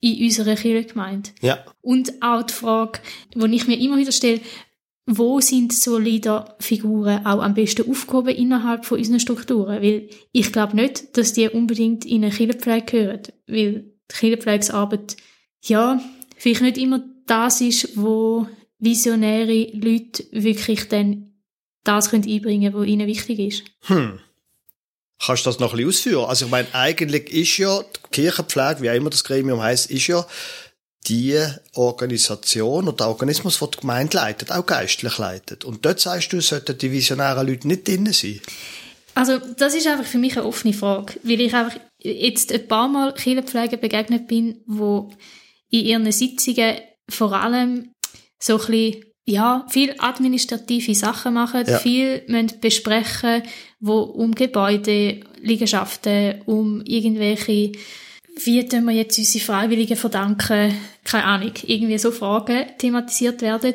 in 0.00 0.24
unserer 0.24 0.54
Kirchengemeinde? 0.54 1.30
Ja. 1.42 1.64
Und 1.82 2.22
auch 2.22 2.42
die 2.42 2.54
Frage, 2.54 3.00
die 3.34 3.54
ich 3.54 3.66
mir 3.66 3.78
immer 3.78 3.98
wieder 3.98 4.12
stelle, 4.12 4.40
wo 5.06 5.40
sind 5.40 5.74
so 5.74 5.98
Leaderfiguren 5.98 7.26
auch 7.26 7.42
am 7.42 7.52
besten 7.52 7.90
aufgehoben 7.90 8.34
innerhalb 8.34 8.86
von 8.86 8.96
unseren 8.96 9.20
Strukturen? 9.20 9.82
Weil 9.82 10.08
ich 10.32 10.52
glaube 10.52 10.74
nicht, 10.74 11.18
dass 11.18 11.34
die 11.34 11.50
unbedingt 11.50 12.06
in 12.06 12.24
eine 12.24 12.32
Kirchenpflege 12.32 12.86
gehören. 12.86 13.22
Weil 13.46 13.93
die 14.14 14.18
Kirchenpflegsarbeit, 14.18 15.16
ja, 15.62 16.00
vielleicht 16.36 16.62
nicht 16.62 16.78
immer 16.78 17.02
das 17.26 17.60
ist, 17.60 17.96
wo 17.96 18.46
visionäre 18.78 19.70
Leute 19.72 20.24
wirklich 20.30 20.88
dann 20.88 21.32
das 21.84 22.10
können 22.10 22.28
einbringen 22.28 22.72
können, 22.72 22.82
was 22.82 22.88
ihnen 22.88 23.06
wichtig 23.06 23.38
ist. 23.38 23.64
Hm. 23.82 24.20
Kannst 25.24 25.46
du 25.46 25.50
das 25.50 25.58
noch 25.58 25.72
ein 25.72 25.76
bisschen 25.76 25.88
ausführen? 25.88 26.24
Also 26.26 26.46
ich 26.46 26.50
meine, 26.50 26.68
eigentlich 26.74 27.32
ist 27.32 27.56
ja 27.58 27.82
die 27.82 28.10
Kirchenpflege, 28.10 28.80
wie 28.80 28.90
auch 28.90 28.94
immer 28.94 29.10
das 29.10 29.24
Gremium 29.24 29.62
heißt, 29.62 29.90
ist 29.90 30.06
ja 30.06 30.26
die 31.06 31.38
Organisation 31.74 32.88
oder 32.88 32.96
der 32.96 33.08
Organismus, 33.08 33.58
der 33.58 33.68
die 33.68 33.80
Gemeinde 33.80 34.16
leitet, 34.16 34.50
auch 34.50 34.64
geistlich 34.64 35.18
leitet. 35.18 35.64
Und 35.64 35.84
dort 35.84 36.00
sagst 36.00 36.32
du, 36.32 36.40
sollten 36.40 36.78
die 36.78 36.90
visionären 36.90 37.46
Leute 37.46 37.68
nicht 37.68 37.86
drin 37.86 38.10
sein? 38.12 38.40
Also 39.14 39.38
das 39.38 39.74
ist 39.74 39.86
einfach 39.86 40.04
für 40.04 40.18
mich 40.18 40.36
eine 40.36 40.46
offene 40.46 40.74
Frage, 40.74 41.14
weil 41.22 41.40
ich 41.40 41.54
einfach 41.54 41.78
jetzt 42.00 42.52
ein 42.52 42.66
paar 42.66 42.88
Mal 42.88 43.14
Kirchenpflege 43.14 43.78
begegnet 43.78 44.26
bin, 44.26 44.60
wo 44.66 45.10
in 45.70 45.86
ihren 45.86 46.12
Sitzungen 46.12 46.76
vor 47.08 47.32
allem 47.32 47.92
so 48.38 48.54
ein 48.54 48.66
bisschen 48.66 49.04
ja, 49.26 49.66
viel 49.70 49.94
administrative 49.98 50.94
Sachen 50.94 51.34
machen, 51.34 51.64
ja. 51.66 51.78
viel 51.78 52.24
müssen 52.26 52.60
besprechen, 52.60 53.42
wo 53.80 54.00
um 54.00 54.34
Gebäude, 54.34 55.20
Liegenschaften, 55.40 56.42
um 56.44 56.82
irgendwelche, 56.84 57.72
wie 58.36 58.68
tun 58.68 58.84
wir 58.84 58.92
jetzt 58.92 59.16
unsere 59.18 59.44
Freiwilligen 59.44 59.96
verdanken, 59.96 60.74
keine 61.04 61.24
Ahnung, 61.24 61.52
irgendwie 61.66 61.96
so 61.98 62.10
Fragen 62.10 62.66
thematisiert 62.78 63.40
werden. 63.40 63.74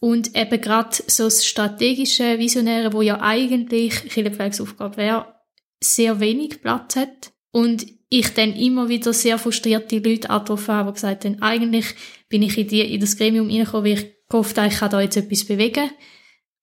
Und 0.00 0.34
eben 0.34 0.60
gerade 0.60 0.96
so 1.06 1.24
das 1.24 1.44
strategische 1.44 2.38
Visionäre, 2.38 2.92
wo 2.92 3.02
ja 3.02 3.20
eigentlich 3.20 3.94
Kirchenpflegesaufgabe 4.08 4.96
wäre, 4.96 5.34
sehr 5.78 6.20
wenig 6.20 6.62
Platz 6.62 6.96
hat. 6.96 7.32
Und 7.52 7.86
ich 8.08 8.34
dann 8.34 8.54
immer 8.54 8.88
wieder 8.88 9.12
sehr 9.12 9.38
frustrierte 9.38 9.98
Leute 9.98 10.30
angetroffen 10.30 10.74
habe, 10.74 10.90
die 10.90 10.94
gesagt 10.94 11.24
haben, 11.24 11.42
eigentlich 11.42 11.86
bin 12.28 12.42
ich 12.42 12.58
in, 12.58 12.68
die, 12.68 12.80
in 12.80 13.00
das 13.00 13.16
Gremium 13.16 13.48
reingekommen, 13.48 13.84
weil 13.84 13.98
ich 13.98 14.28
gehofft 14.28 14.58
habe, 14.58 14.68
ich 14.68 14.78
kann 14.78 14.90
da 14.90 15.00
jetzt 15.00 15.16
etwas 15.16 15.44
bewegen. 15.44 15.90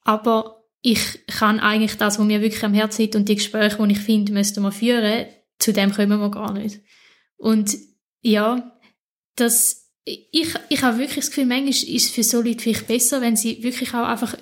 Aber 0.01 0.65
ich 0.81 1.25
kann 1.27 1.59
eigentlich 1.59 1.97
das, 1.97 2.19
was 2.19 2.25
mir 2.25 2.41
wirklich 2.41 2.63
am 2.63 2.73
Herzen 2.73 3.03
liegt 3.03 3.15
und 3.15 3.29
die 3.29 3.35
Gespräche, 3.35 3.85
die 3.85 3.91
ich 3.93 3.99
finde, 3.99 4.33
müssten 4.33 4.63
wir 4.63 4.71
führen, 4.71 5.27
zu 5.59 5.73
dem 5.73 5.91
kommen 5.91 6.19
wir 6.19 6.31
gar 6.31 6.53
nicht. 6.53 6.81
Und 7.37 7.77
ja, 8.21 8.77
das, 9.35 9.86
ich, 10.07 10.53
ich 10.69 10.81
habe 10.81 10.99
wirklich 10.99 11.25
das 11.25 11.29
Gefühl, 11.29 11.45
manchmal 11.45 11.69
ist 11.69 11.87
es 11.87 12.09
für 12.09 12.23
so 12.23 12.41
Leute 12.41 12.59
vielleicht 12.59 12.87
besser, 12.87 13.19
wenn 13.21 13.35
sie 13.35 13.61
wirklich 13.63 13.93
auch 13.93 14.05
einfach 14.05 14.35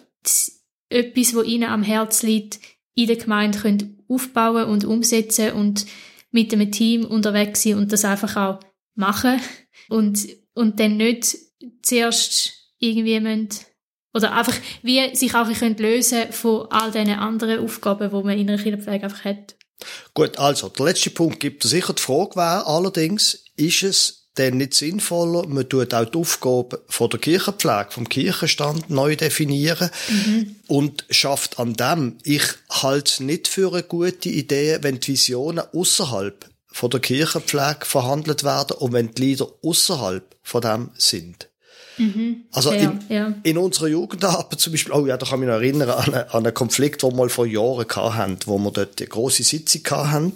etwas, 0.90 1.36
was 1.36 1.46
ihnen 1.46 1.70
am 1.70 1.82
Herzen 1.82 2.28
liegt, 2.28 2.60
in 2.94 3.08
der 3.08 3.16
Gemeinde 3.16 3.58
können 3.60 4.04
aufbauen 4.08 4.70
und 4.70 4.86
umsetzen 4.86 5.54
und 5.54 5.86
mit 6.32 6.54
einem 6.54 6.72
Team 6.72 7.06
unterwegs 7.06 7.64
sein 7.64 7.76
und 7.76 7.92
das 7.92 8.06
einfach 8.06 8.36
auch 8.36 8.60
machen 8.94 9.42
und, 9.90 10.28
und 10.54 10.80
dann 10.80 10.98
nicht 10.98 11.36
zuerst 11.82 12.54
irgendwie 12.78 13.20
müssen, 13.20 13.50
oder 14.14 14.32
einfach, 14.32 14.56
wie 14.82 15.14
sich 15.16 15.34
auch 15.34 15.52
können 15.52 15.78
lösen 15.78 16.32
von 16.32 16.68
all 16.70 16.92
diesen 16.92 17.10
anderen 17.10 17.60
Aufgaben, 17.60 18.10
die 18.10 18.24
man 18.24 18.40
in 18.40 18.50
einer 18.50 18.62
Kinderpflege 18.62 19.04
einfach 19.04 19.26
hat. 19.26 19.56
Gut, 20.14 20.38
also, 20.38 20.70
der 20.70 20.86
letzte 20.86 21.10
Punkt 21.10 21.42
gibt 21.42 21.64
sicher 21.64 21.94
die 21.94 22.02
Frage 22.02 22.36
wäre 22.36 22.66
allerdings, 22.66 23.44
ist 23.58 23.84
es 23.84 24.25
denn 24.38 24.58
nicht 24.58 24.74
sinnvoller, 24.74 25.48
man 25.48 25.68
tut 25.70 25.94
auch 25.94 26.06
die 26.06 26.18
Aufgabe 26.18 26.82
von 26.88 27.10
der 27.10 27.20
Kirchenpflege, 27.20 27.88
vom 27.92 28.10
Kirchenstand 28.10 28.90
neu 28.90 29.16
definieren 29.16 29.90
mhm. 30.10 30.56
und 30.68 31.06
schafft 31.10 31.60
an 31.60 31.74
dem. 31.74 32.18
Ich 32.24 32.44
halte 32.70 33.12
es 33.12 33.20
nicht 33.20 33.48
für 33.48 33.72
eine 33.72 33.84
gute 33.84 34.30
Idee, 34.30 34.80
wenn 34.82 35.00
die 35.00 35.10
Visionen 35.10 35.64
außerhalb 35.74 36.50
von 36.68 36.90
der 36.90 37.00
Kirchenpflege 37.00 37.86
verhandelt 37.86 38.44
werden 38.44 38.78
und 38.78 38.92
wenn 38.94 39.14
die 39.14 39.22
Lieder 39.22 39.48
außerhalb 39.64 40.36
von 40.44 40.62
dem 40.62 40.90
sind. 40.98 41.50
Mhm. 41.98 42.44
Also 42.52 42.74
ja, 42.74 42.80
in, 42.82 43.00
ja. 43.08 43.34
in 43.44 43.58
unserer 43.58 43.88
Jugendarbeit 43.88 44.60
zum 44.60 44.74
Beispiel, 44.74 44.92
oh 44.92 45.06
ja, 45.06 45.16
da 45.16 45.26
kann 45.26 45.36
ich 45.36 45.48
mich 45.48 45.50
noch 45.50 45.62
erinnern 45.62 45.90
an, 45.90 46.14
einen, 46.14 46.30
an 46.30 46.46
einen 46.46 46.54
Konflikt, 46.54 47.04
den 47.04 47.12
wir 47.12 47.16
mal 47.16 47.30
vor 47.30 47.46
Jahren 47.46 47.88
hatten, 47.88 48.40
wo 48.46 48.58
wir 48.58 48.72
dort 48.72 49.00
eine 49.00 49.08
grosse 49.08 49.44
Sitzung 49.44 49.82
hatten 49.90 50.34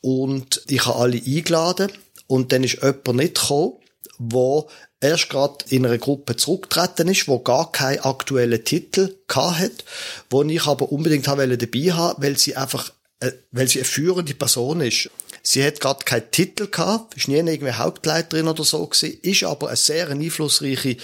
und 0.00 0.62
ich 0.66 0.84
habe 0.84 0.98
alle 0.98 1.16
eingeladen 1.24 1.92
und 2.26 2.52
dann 2.52 2.64
ist 2.64 2.82
jemand 2.82 3.14
nicht 3.14 3.40
gekommen, 3.40 3.74
wo 4.18 4.68
erst 5.00 5.28
gerade 5.28 5.56
in 5.68 5.84
einer 5.84 5.98
Gruppe 5.98 6.36
zurückgetreten 6.36 7.08
ist, 7.08 7.28
wo 7.28 7.38
gar 7.38 7.70
keinen 7.72 8.00
aktuellen 8.00 8.64
Titel 8.64 9.14
hat, 9.28 9.84
wo 10.30 10.42
ich 10.42 10.64
aber 10.66 10.90
unbedingt 10.90 11.26
dabei 11.58 11.92
haben 11.92 12.22
weil 12.22 12.36
sie 12.38 12.56
einfach, 12.56 12.92
äh, 13.20 13.32
weil 13.52 13.68
sie 13.68 13.80
eine 13.80 13.84
führende 13.84 14.34
Person 14.34 14.80
ist. 14.80 15.10
Sie 15.48 15.64
hat 15.64 15.78
gerade 15.78 16.04
keinen 16.04 16.28
Titel 16.32 16.66
gehabt, 16.66 17.16
ist 17.16 17.28
nie 17.28 17.36
irgendwie 17.36 17.72
Hauptleiterin 17.72 18.48
oder 18.48 18.64
so 18.64 18.84
gewesen, 18.84 19.16
ist 19.22 19.44
aber 19.44 19.68
eine 19.68 19.76
sehr 19.76 20.08
einflussreiche 20.08 20.96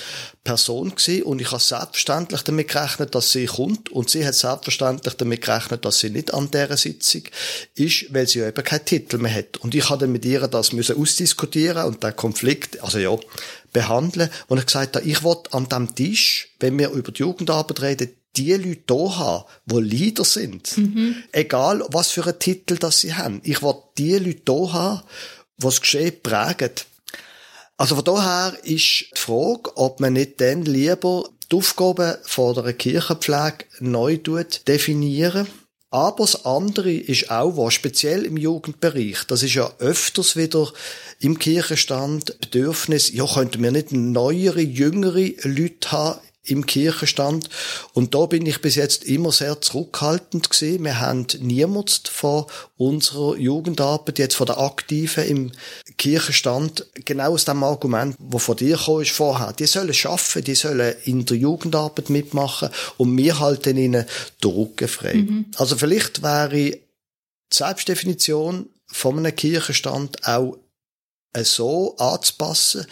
Person 0.42 0.96
gewesen 0.96 1.22
und 1.22 1.40
ich 1.40 1.52
habe 1.52 1.62
selbstverständlich 1.62 2.42
damit 2.42 2.66
gerechnet, 2.66 3.14
dass 3.14 3.30
sie 3.30 3.46
kommt 3.46 3.90
und 3.90 4.10
sie 4.10 4.26
hat 4.26 4.34
selbstverständlich 4.34 5.14
damit 5.14 5.42
gerechnet, 5.42 5.84
dass 5.84 6.00
sie 6.00 6.10
nicht 6.10 6.34
an 6.34 6.50
dieser 6.50 6.76
Sitzung 6.76 7.22
ist, 7.76 8.12
weil 8.12 8.26
sie 8.26 8.40
ja 8.40 8.48
eben 8.48 8.64
keinen 8.64 8.84
Titel 8.84 9.18
mehr 9.18 9.32
hat. 9.32 9.58
Und 9.58 9.76
ich 9.76 9.86
dann 9.86 10.10
mit 10.10 10.24
ihr 10.24 10.40
das 10.48 10.72
müssen 10.72 11.00
ausdiskutieren 11.00 11.84
und 11.84 12.02
den 12.02 12.16
Konflikt, 12.16 12.82
also 12.82 12.98
ja, 12.98 13.16
behandeln. 13.72 14.28
Und 14.48 14.58
ich 14.58 14.66
gesagt 14.66 14.96
habe, 14.96 15.06
ich 15.06 15.22
will 15.22 15.36
an 15.52 15.68
dem 15.68 15.94
Tisch, 15.94 16.48
wenn 16.58 16.76
wir 16.80 16.90
über 16.90 17.12
die 17.12 17.20
Jugendarbeit 17.20 17.80
reden, 17.80 18.10
die 18.36 18.54
Leute 18.54 18.94
hier 18.94 19.18
haben, 19.18 19.44
die 19.66 19.80
Leader 19.80 20.24
sind. 20.24 20.76
Mhm. 20.76 21.16
Egal, 21.32 21.84
was 21.88 22.10
für 22.10 22.24
einen 22.24 22.38
Titel 22.38 22.76
das 22.76 23.00
sie 23.00 23.14
haben. 23.14 23.40
Ich 23.44 23.62
will 23.62 23.74
die 23.98 24.18
Leute 24.18 24.42
hier 24.46 24.72
haben, 24.72 25.02
die 25.58 25.64
das 25.64 25.80
Geschehen 25.80 26.20
prägen. 26.22 26.72
Also 27.76 27.96
von 27.96 28.04
daher 28.04 28.58
ist 28.64 29.06
die 29.12 29.18
Frage, 29.18 29.76
ob 29.76 30.00
man 30.00 30.14
nicht 30.14 30.40
dann 30.40 30.62
lieber 30.62 31.28
die 31.50 31.56
Aufgaben 31.56 32.16
von 32.22 32.54
der 32.54 32.72
Kirchenpflege 32.72 33.64
neu 33.80 34.18
definieren 34.66 35.48
aber 35.92 36.24
das 36.24 36.46
andere 36.46 36.90
ist 36.90 37.30
auch 37.30 37.58
was, 37.58 37.74
speziell 37.74 38.24
im 38.24 38.38
Jugendbereich. 38.38 39.24
Das 39.28 39.42
ist 39.42 39.52
ja 39.52 39.70
öfters 39.78 40.36
wieder 40.36 40.72
im 41.20 41.38
Kirchenstand 41.38 42.40
Bedürfnis, 42.40 43.12
ja, 43.12 43.26
könnten 43.26 43.62
wir 43.62 43.70
nicht 43.70 43.92
neuere, 43.92 44.62
jüngere 44.62 45.32
Leute 45.42 45.92
haben 45.92 46.18
im 46.44 46.66
Kirchenstand. 46.66 47.48
Und 47.92 48.14
da 48.14 48.26
bin 48.26 48.44
ich 48.46 48.60
bis 48.60 48.74
jetzt 48.74 49.04
immer 49.04 49.30
sehr 49.30 49.60
zurückhaltend 49.60 50.50
gewesen. 50.50 50.84
Wir 50.84 51.00
haben 51.00 51.26
niemand 51.38 52.10
von 52.12 52.46
unserer 52.76 53.36
Jugendarbeit, 53.36 54.18
jetzt 54.18 54.34
von 54.34 54.46
der 54.46 54.58
Aktiven 54.58 55.24
im 55.24 55.52
Kirchenstand, 55.98 56.86
genau 57.04 57.32
aus 57.32 57.44
dem 57.44 57.62
Argument, 57.62 58.16
wo 58.18 58.38
von 58.38 58.56
dir 58.56 58.76
kam, 58.76 59.02
ist 59.02 59.12
vorher. 59.12 59.52
Die 59.52 59.66
sollen 59.66 59.94
schaffen, 59.94 60.42
die 60.42 60.56
sollen 60.56 60.94
in 61.04 61.24
der 61.24 61.36
Jugendarbeit 61.36 62.10
mitmachen 62.10 62.70
und 62.96 63.16
wir 63.16 63.38
halten 63.38 63.76
ihnen 63.76 64.04
den 64.42 64.50
Rücken 64.50 64.88
frei. 64.88 65.14
Mhm. 65.14 65.46
Also 65.56 65.76
vielleicht 65.76 66.22
wäre 66.22 66.48
die 66.48 66.82
Selbstdefinition 67.52 68.68
von 68.86 69.18
einem 69.18 69.36
Kirchenstand 69.36 70.26
auch 70.26 70.58
so 71.36 71.96
anzupassen, 71.98 72.86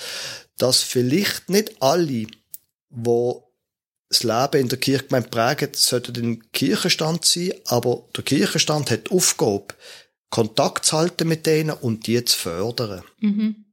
dass 0.56 0.82
vielleicht 0.82 1.50
nicht 1.50 1.82
alle 1.82 2.26
wo 2.90 3.50
das 4.08 4.24
Leben 4.24 4.62
in 4.62 4.68
der 4.68 4.78
Kirchgemeinde 4.78 5.28
prägen, 5.28 5.70
sollte 5.72 6.12
den 6.12 6.50
Kirchenstand 6.52 7.24
sein, 7.24 7.52
aber 7.66 8.08
der 8.16 8.24
Kirchenstand 8.24 8.90
hat 8.90 9.08
die 9.08 9.12
Aufgabe, 9.12 9.74
Kontakt 10.30 10.84
zu 10.84 10.98
halten 10.98 11.28
mit 11.28 11.46
denen 11.46 11.70
und 11.70 12.06
die 12.06 12.24
zu 12.24 12.38
fördern. 12.38 13.02
Mhm. 13.20 13.64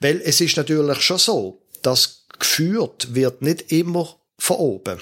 Weil 0.00 0.20
es 0.22 0.40
ist 0.40 0.56
natürlich 0.56 1.00
schon 1.02 1.18
so, 1.18 1.62
dass 1.82 2.26
geführt 2.38 3.14
wird 3.14 3.42
nicht 3.42 3.70
immer 3.70 4.18
von 4.38 4.56
oben. 4.56 5.00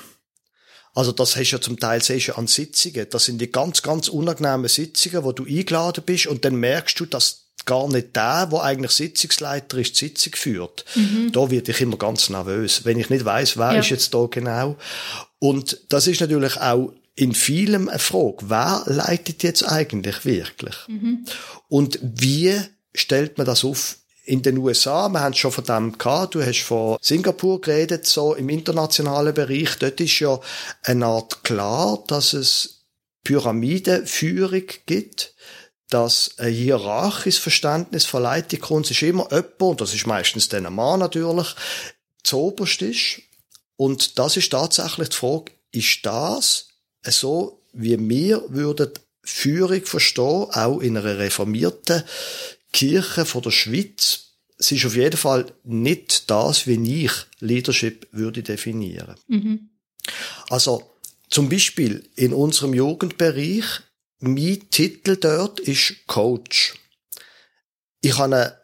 Also 0.95 1.13
das 1.13 1.37
hast 1.37 1.51
du 1.51 1.57
ja 1.57 1.63
zum 1.63 1.79
Teil 1.79 2.03
siehst 2.03 2.29
du 2.29 2.37
an 2.37 2.47
Sitzungen. 2.47 3.07
Das 3.11 3.25
sind 3.25 3.41
die 3.41 3.51
ganz, 3.51 3.83
ganz 3.83 4.09
unangenehmen 4.09 4.69
Sitzungen, 4.69 5.25
wo 5.25 5.33
du 5.33 5.45
eingeladen 5.45 6.05
bist 6.05 6.27
und 6.27 6.45
dann 6.45 6.57
merkst 6.57 6.99
du, 6.99 7.07
dass 7.07 7.40
gar 7.67 7.89
nicht 7.89 8.17
der, 8.17 8.49
wo 8.51 8.59
eigentlich 8.59 8.93
Sitzungsleiter 8.93 9.79
ist, 9.79 10.01
die 10.01 10.07
Sitzung 10.07 10.35
führt. 10.35 10.85
Mhm. 10.95 11.33
Da 11.33 11.51
werde 11.51 11.71
ich 11.71 11.81
immer 11.81 11.97
ganz 11.97 12.29
nervös, 12.31 12.85
wenn 12.85 12.99
ich 12.99 13.11
nicht 13.11 13.25
weiß, 13.25 13.57
wer 13.57 13.73
ja. 13.73 13.81
ist 13.81 13.91
jetzt 13.91 14.15
da 14.15 14.27
genau. 14.31 14.77
Und 15.39 15.81
das 15.89 16.07
ist 16.07 16.21
natürlich 16.21 16.57
auch 16.61 16.93
in 17.15 17.35
vielem 17.35 17.89
eine 17.89 17.99
Frage, 17.99 18.49
wer 18.49 18.83
leitet 18.87 19.43
jetzt 19.43 19.63
eigentlich 19.63 20.25
wirklich? 20.25 20.77
Mhm. 20.89 21.25
Und 21.69 21.99
wie 22.03 22.59
stellt 22.95 23.39
man 23.39 23.47
das 23.47 23.65
auf? 23.65 23.97
In 24.25 24.43
den 24.43 24.59
USA, 24.59 25.09
wir 25.09 25.21
haben 25.21 25.35
schon 25.35 25.51
von 25.51 25.65
dem 25.65 25.99
gehabt, 25.99 26.35
du 26.35 26.45
hast 26.45 26.63
von 26.63 26.99
Singapur 27.01 27.61
geredet, 27.61 28.07
so 28.07 28.35
im 28.35 28.49
internationalen 28.49 29.35
Bereich, 29.35 29.77
dort 29.79 30.01
ist 30.01 30.21
ja 30.21 30.39
eine 30.83 31.07
Art 31.07 31.43
klar, 31.43 32.05
dass 32.07 32.33
es 32.33 32.85
Pyramidenführung 33.25 34.65
gibt 34.87 35.35
dass 35.91 36.39
ein 36.39 36.53
hierarchisches 36.53 37.41
Verständnis 37.41 38.05
von 38.05 38.23
Leitungskunst 38.23 38.91
ist 38.91 39.03
immer 39.03 39.29
jemand, 39.31 39.61
und 39.61 39.81
das 39.81 39.95
ist 39.95 40.07
meistens 40.07 40.49
dann 40.49 40.67
ein 40.67 40.75
Mann 40.75 41.01
natürlich, 41.01 41.55
zoberst 42.23 42.83
ist. 42.83 43.23
Und 43.77 44.19
das 44.19 44.37
ist 44.37 44.51
tatsächlich 44.51 45.09
die 45.09 45.17
Frage, 45.17 45.53
ist 45.73 46.01
das 46.03 46.67
so, 47.03 47.63
wie 47.73 47.99
wir 47.99 48.45
würden 48.49 48.91
Führung 49.23 49.85
verstehen, 49.85 50.51
auch 50.51 50.81
in 50.81 50.97
einer 50.97 51.19
reformierten 51.19 52.03
Kirche 52.73 53.25
von 53.25 53.43
der 53.43 53.51
Schweiz? 53.51 54.27
Es 54.59 54.73
ist 54.73 54.85
auf 54.85 54.95
jeden 54.95 55.17
Fall 55.17 55.47
nicht 55.65 56.31
das, 56.31 56.67
wie 56.67 57.05
ich 57.05 57.13
Leadership 57.39 58.07
würde 58.13 58.43
definieren. 58.43 59.15
Mhm. 59.29 59.71
Also, 60.51 60.91
zum 61.31 61.49
Beispiel 61.49 62.09
in 62.17 62.35
unserem 62.35 62.75
Jugendbereich 62.75 63.65
mein 64.21 64.71
Titel 64.71 65.17
dort 65.17 65.61
ist 65.61 66.07
Coach. 66.07 66.75
Ich 68.03 68.17
habe 68.19 68.37
eine, 68.37 68.61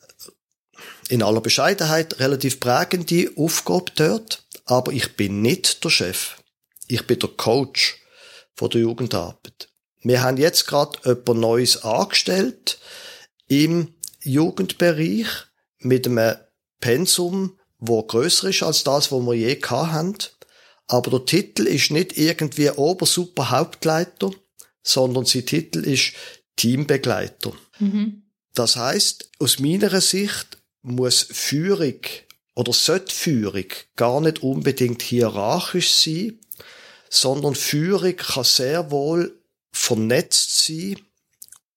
in 1.09 1.23
aller 1.23 1.41
Bescheidenheit 1.41 2.21
relativ 2.21 2.61
prägende 2.61 3.31
Aufgabe 3.37 3.91
dort, 3.95 4.45
aber 4.67 4.93
ich 4.93 5.17
bin 5.17 5.43
nicht 5.43 5.83
der 5.83 5.91
Chef. 5.91 6.37
Ich 6.89 7.07
bin 7.07 7.19
der 7.19 7.31
Coach 7.31 8.01
von 8.55 8.71
der 8.71 8.83
Jugendarbeit. 8.83 9.69
Wir 10.03 10.23
haben 10.23 10.37
jetzt 10.37 10.67
gerade 10.67 10.99
etwas 11.11 11.37
Neues 11.37 11.83
angestellt 11.83 12.79
im 13.49 13.95
Jugendbereich 14.23 15.27
mit 15.79 16.07
einem 16.07 16.37
Pensum, 16.81 17.59
wo 17.79 18.03
größer 18.03 18.49
ist 18.49 18.63
als 18.63 18.85
das, 18.85 19.11
wo 19.11 19.21
wir 19.21 19.35
je 19.35 19.61
hatten. 19.63 20.17
Aber 20.89 21.11
der 21.11 21.25
Titel 21.25 21.67
ist 21.67 21.91
nicht 21.91 22.17
irgendwie 22.17 22.71
Obersuper 22.71 23.51
Hauptleiter, 23.51 24.31
sondern 24.87 25.25
sein 25.25 25.45
Titel 25.45 25.81
ist 25.81 26.13
Teambegleiter. 26.55 27.53
Mhm. 27.81 28.23
Das 28.55 28.77
heißt, 28.77 29.31
aus 29.41 29.59
meiner 29.59 30.01
Sicht 30.01 30.59
muss 30.83 31.27
Führung 31.31 32.01
oder 32.55 32.73
sollte 32.73 33.15
Führung 33.15 33.67
gar 33.97 34.21
nicht 34.21 34.43
unbedingt 34.43 35.03
hierarchisch 35.03 35.91
sein, 35.91 36.39
sondern 37.11 37.55
Führung 37.55 38.17
kann 38.17 38.45
sehr 38.45 38.91
wohl 38.91 39.39
vernetzt 39.73 40.65
sein 40.65 41.01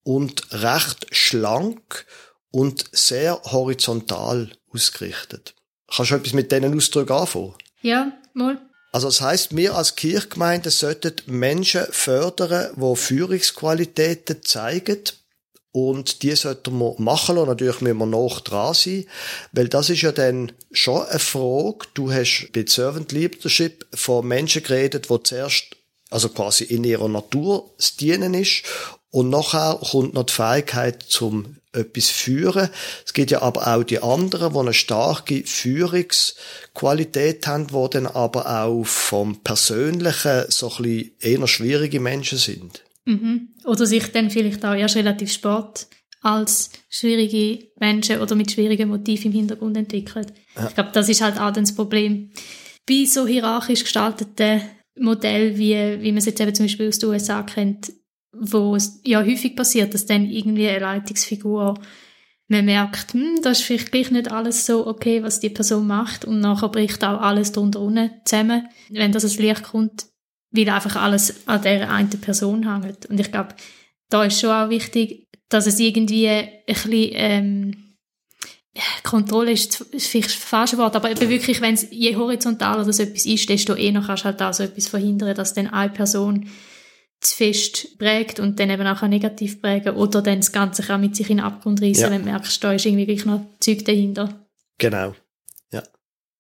und 0.04 0.44
recht 0.52 1.08
schlank 1.12 2.06
und 2.52 2.86
sehr 2.92 3.42
horizontal 3.44 4.52
ausgerichtet. 4.72 5.56
Kannst 5.94 6.12
du 6.12 6.16
etwas 6.16 6.34
mit 6.34 6.52
diesen 6.52 6.76
Ausdrücken 6.76 7.14
anfangen? 7.14 7.56
Ja, 7.82 8.12
mal. 8.34 8.69
Also 8.92 9.08
das 9.08 9.22
heißt, 9.22 9.56
wir 9.56 9.76
als 9.76 9.96
Kirchgemeinde 9.96 10.72
sollten 10.72 11.14
Menschen 11.28 11.86
fördern, 11.92 12.74
die 12.76 12.96
Führungsqualitäten 12.96 14.44
zeigen. 14.44 15.04
Und 15.72 16.24
die 16.24 16.36
sollten 16.36 16.80
wir 16.80 16.96
machen 16.98 17.38
und 17.38 17.48
natürlich 17.48 17.82
müssen 17.82 18.00
wir 18.00 18.06
noch 18.08 18.40
dran 18.40 18.74
sein, 18.74 19.06
weil 19.52 19.68
das 19.68 19.92
ist 19.92 20.02
ja 20.02 20.12
dann 20.12 20.52
schon 20.72 21.06
eine 21.06 21.20
Frage. 21.20 21.86
Du 21.94 22.12
hast 22.12 22.50
bei 22.54 22.66
Servant 22.68 23.12
Leadership 23.12 23.86
von 23.94 24.28
Menschen 24.28 24.64
geredet, 24.64 25.10
die 25.12 25.24
zuerst 25.24 25.76
also 26.10 26.30
quasi 26.30 26.64
in 26.64 26.84
ihrer 26.84 27.08
Natur 27.08 27.70
das 27.78 27.96
Dienen 27.96 28.34
ist 28.34 28.64
und 29.12 29.30
nachher 29.30 29.80
kommt 29.92 30.14
noch 30.14 30.24
die 30.24 30.34
Fähigkeit 30.34 31.04
zum 31.04 31.58
etwas 31.72 32.10
führen. 32.10 32.70
Es 33.06 33.14
gibt 33.14 33.32
ja 33.32 33.42
aber 33.42 33.68
auch 33.68 33.84
die 33.84 34.02
anderen, 34.02 34.54
die 34.54 34.60
eine 34.60 34.74
starke 34.74 35.44
Führungsqualität 35.46 37.46
haben, 37.48 37.68
die 37.68 37.90
dann 37.92 38.08
aber 38.08 38.64
auch 38.64 38.84
vom 38.84 39.42
Persönlichen 39.42 40.46
so 40.50 40.72
ein 40.72 40.84
bisschen 40.84 41.12
eher 41.20 41.48
schwierige 41.48 42.00
Menschen 42.00 42.40
sind. 42.40 42.84
Mhm. 43.06 43.50
Oder 43.66 43.86
sich 43.86 44.12
dann 44.12 44.32
vielleicht 44.32 44.66
auch 44.66 44.74
erst 44.74 44.96
relativ 44.96 45.32
spät 45.32 45.88
als 46.22 46.72
schwierige 46.90 47.68
Menschen 47.80 48.20
oder 48.20 48.36
mit 48.36 48.52
schwierigen 48.52 48.90
Motiven 48.90 49.32
im 49.32 49.38
Hintergrund 49.38 49.78
entwickeln. 49.78 50.26
Ja. 50.56 50.68
Ich 50.68 50.76
glaube, 50.76 50.90
das 50.94 51.08
ist 51.08 51.22
halt 51.22 51.40
auch 51.40 51.52
das 51.52 51.74
Problem 51.74 52.32
bei 52.88 53.06
so 53.06 53.26
hierarchisch 53.26 53.84
gestalteten 53.84 54.62
Modell, 54.98 55.58
wie, 55.58 56.02
wie 56.02 56.12
man 56.12 56.18
es 56.18 56.26
jetzt 56.26 56.42
eben 56.42 56.54
zum 56.54 56.66
Beispiel 56.66 56.90
aus 56.90 57.00
den 57.00 57.10
USA 57.10 57.44
kennt, 57.44 57.94
wo 58.32 58.76
es 58.76 59.02
ja 59.04 59.22
häufig 59.24 59.56
passiert, 59.56 59.94
dass 59.94 60.06
dann 60.06 60.30
irgendwie 60.30 60.68
eine 60.68 60.80
Leitungsfigur 60.80 61.80
man 62.50 62.66
merkt, 62.66 63.14
hm, 63.14 63.42
das 63.44 63.60
ist 63.60 63.66
vielleicht 63.66 63.92
gleich 63.92 64.12
nicht 64.12 64.32
alles 64.32 64.66
so 64.66 64.88
okay, 64.88 65.22
was 65.24 65.40
die 65.40 65.52
Person 65.52 65.86
macht 65.86 66.26
und 66.26 66.40
nachher 66.40 66.70
bricht 66.70 67.04
auch 67.04 67.22
alles 67.22 67.52
drunter 67.52 67.80
unten 67.80 68.10
zusammen, 68.26 68.68
wenn 68.90 69.12
das 69.12 69.24
als 69.24 69.38
Licht 69.38 69.64
kommt, 69.64 70.08
weil 70.52 70.68
einfach 70.70 70.96
alles 70.96 71.48
an 71.48 71.62
der 71.62 71.92
einen 71.92 72.10
Person 72.10 72.68
hängt. 72.68 73.06
Und 73.06 73.20
ich 73.20 73.32
glaube, 73.32 73.56
da 74.10 74.24
ist 74.24 74.40
schon 74.40 74.50
auch 74.50 74.70
wichtig, 74.70 75.28
dass 75.50 75.68
es 75.68 75.80
irgendwie 75.80 76.28
ein 76.28 76.50
bisschen, 76.66 77.10
ähm, 77.14 77.86
Kontrolle 79.04 79.52
ist, 79.52 79.82
ist 79.82 80.08
vielleicht 80.08 80.30
das 80.30 80.36
falsche 80.36 80.78
Wort, 80.78 80.96
aber 80.96 81.12
eben 81.12 81.30
wirklich, 81.30 81.60
wenn 81.62 81.74
es 81.74 81.88
je 81.92 82.16
horizontaler 82.16 82.86
das 82.86 83.00
etwas 83.00 83.26
ist, 83.26 83.50
desto 83.50 83.76
eher 83.76 84.02
kannst 84.02 84.24
du 84.24 84.26
halt 84.26 84.42
auch 84.42 84.54
so 84.54 84.64
etwas 84.64 84.88
verhindern, 84.88 85.36
dass 85.36 85.54
dann 85.54 85.68
eine 85.68 85.92
Person 85.92 86.50
zu 87.22 87.36
fest 87.36 87.98
prägt 87.98 88.40
und 88.40 88.60
dann 88.60 88.70
eben 88.70 88.88
auch 88.88 89.02
negativ 89.04 89.62
prägen 89.62 89.96
oder 89.96 90.22
dann 90.22 90.40
das 90.40 90.52
Ganze 90.52 90.84
auch 90.94 90.98
mit 90.98 91.16
sich 91.16 91.30
in 91.30 91.38
den 91.38 91.46
Abgrund 91.46 91.82
reissen, 91.82 92.04
ja. 92.04 92.12
wenn 92.12 92.24
du 92.24 92.32
merkst, 92.32 92.64
da 92.64 92.74
ist 92.74 92.86
irgendwie 92.86 93.06
gleich 93.06 93.26
noch 93.26 93.46
Zeug 93.60 93.84
dahinter. 93.86 94.46
Genau. 94.78 95.16
Ja. 95.72 95.84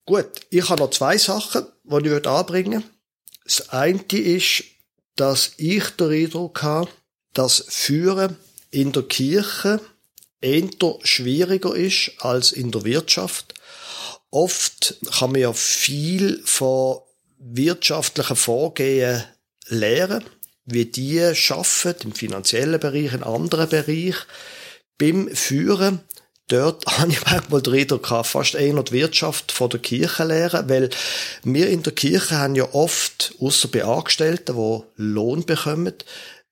Gut, 0.05 0.29
ich 0.49 0.69
habe 0.69 0.81
noch 0.81 0.91
zwei 0.91 1.17
Sachen, 1.17 1.65
die 1.83 2.07
ich 2.07 2.27
anbringen 2.27 2.83
würde. 2.83 2.99
Das 3.43 3.69
eine 3.69 4.01
ist, 4.11 4.63
dass 5.15 5.53
ich 5.57 5.89
den 5.91 6.11
Eindruck 6.11 6.63
habe, 6.63 6.89
dass 7.33 7.65
Führen 7.67 8.37
in 8.71 8.91
der 8.91 9.03
Kirche 9.03 9.81
eher 10.41 10.69
schwieriger 11.03 11.75
ist 11.75 12.13
als 12.19 12.51
in 12.51 12.71
der 12.71 12.85
Wirtschaft. 12.85 13.53
Oft 14.31 14.95
kann 15.11 15.31
man 15.31 15.41
ja 15.41 15.53
viel 15.53 16.41
von 16.45 16.99
wirtschaftlichen 17.39 18.35
Vorgehen 18.35 19.23
lernen, 19.67 20.23
wie 20.65 20.85
die 20.85 21.33
schaffen 21.35 21.95
im 22.03 22.13
finanziellen 22.13 22.79
Bereich, 22.79 23.13
in 23.13 23.23
anderen 23.23 23.69
Bereich. 23.69 24.15
Beim 24.97 25.29
Führen, 25.33 26.01
dort 26.47 26.85
habe 26.99 27.11
ich 27.11 27.25
manchmal 27.25 27.61
den 27.61 27.75
Eindruck 27.75 28.07
fast 28.25 28.55
eher 28.55 28.83
die 28.83 28.91
Wirtschaft 28.91 29.51
von 29.51 29.69
der 29.69 29.79
Kirche 29.79 30.23
lernen, 30.23 30.69
weil 30.69 30.89
wir 31.43 31.69
in 31.69 31.83
der 31.83 31.93
Kirche 31.93 32.37
haben 32.37 32.55
ja 32.55 32.73
oft, 32.73 33.33
außer 33.39 33.67
bei 33.69 33.83
Angestellten, 33.83 34.55
die 34.55 34.83
Lohn 34.95 35.45
bekommen, 35.45 35.93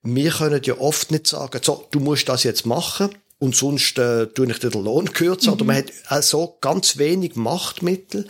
wir 0.02 0.30
können 0.30 0.62
ja 0.62 0.78
oft 0.78 1.10
nicht 1.10 1.26
sagen, 1.26 1.60
so, 1.62 1.86
du 1.90 2.00
musst 2.00 2.28
das 2.28 2.44
jetzt 2.44 2.66
machen 2.66 3.10
und 3.38 3.54
sonst 3.54 3.98
äh, 3.98 4.26
tue 4.26 4.50
ich 4.50 4.58
den 4.58 4.72
Lohn 4.72 5.12
kürzen. 5.12 5.50
Mhm. 5.50 5.54
Oder 5.54 5.64
man 5.64 5.76
hat 5.76 5.92
also 6.06 6.58
ganz 6.60 6.98
wenig 6.98 7.36
Machtmittel. 7.36 8.26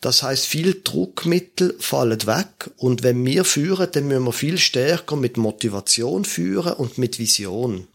Das 0.00 0.22
heißt, 0.22 0.46
viel 0.46 0.82
Druckmittel 0.84 1.76
fallen 1.78 2.26
weg. 2.26 2.70
Und 2.76 3.02
wenn 3.02 3.24
wir 3.24 3.44
führen, 3.44 3.88
dann 3.90 4.08
müssen 4.08 4.24
wir 4.24 4.32
viel 4.32 4.58
stärker 4.58 5.16
mit 5.16 5.36
Motivation 5.36 6.24
führen 6.24 6.74
und 6.74 6.98
mit 6.98 7.18
Vision. 7.18 7.86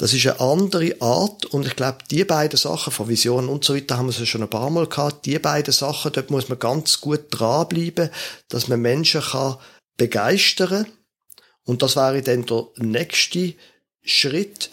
Das 0.00 0.14
ist 0.14 0.26
eine 0.26 0.40
andere 0.40 0.96
Art 1.00 1.44
und 1.44 1.66
ich 1.66 1.76
glaube, 1.76 1.98
die 2.10 2.24
beiden 2.24 2.56
Sachen 2.56 2.90
von 2.90 3.08
Vision 3.08 3.50
und 3.50 3.64
so 3.64 3.74
weiter 3.74 3.98
haben 3.98 4.06
wir 4.06 4.18
es 4.18 4.26
schon 4.26 4.42
ein 4.42 4.48
paar 4.48 4.70
Mal 4.70 4.86
gehabt. 4.86 5.26
Die 5.26 5.38
beiden 5.38 5.74
Sachen, 5.74 6.12
dort 6.12 6.30
muss 6.30 6.48
man 6.48 6.58
ganz 6.58 7.02
gut 7.02 7.26
dranbleiben, 7.28 8.08
dass 8.48 8.68
man 8.68 8.80
Menschen 8.80 9.20
kann 9.20 9.58
begeistern 9.98 10.86
und 11.64 11.82
das 11.82 11.96
wäre 11.96 12.22
dann 12.22 12.46
der 12.46 12.68
nächste 12.78 13.52
Schritt, 14.02 14.70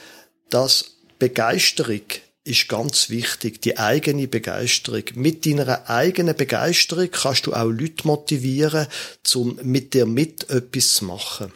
dass 0.49 0.97
Begeisterung 1.19 2.01
ist 2.43 2.69
ganz 2.69 3.09
wichtig, 3.09 3.61
die 3.61 3.77
eigene 3.77 4.27
Begeisterung. 4.27 5.03
Mit 5.15 5.45
deiner 5.45 5.89
eigenen 5.89 6.35
Begeisterung 6.35 7.09
kannst 7.11 7.45
du 7.45 7.53
auch 7.53 7.65
Leute 7.65 8.07
motivieren, 8.07 8.87
um 9.35 9.59
mit 9.63 9.93
dir 9.93 10.05
mit 10.05 10.49
etwas 10.49 10.93
zu 10.93 11.05
machen. 11.05 11.51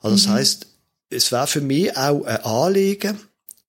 Also 0.00 0.16
mhm. 0.16 0.20
das 0.20 0.28
heißt, 0.28 0.66
es 1.10 1.32
wäre 1.32 1.46
für 1.46 1.60
mich 1.60 1.96
auch 1.96 2.24
ein 2.24 2.44
Anliegen, 2.44 3.20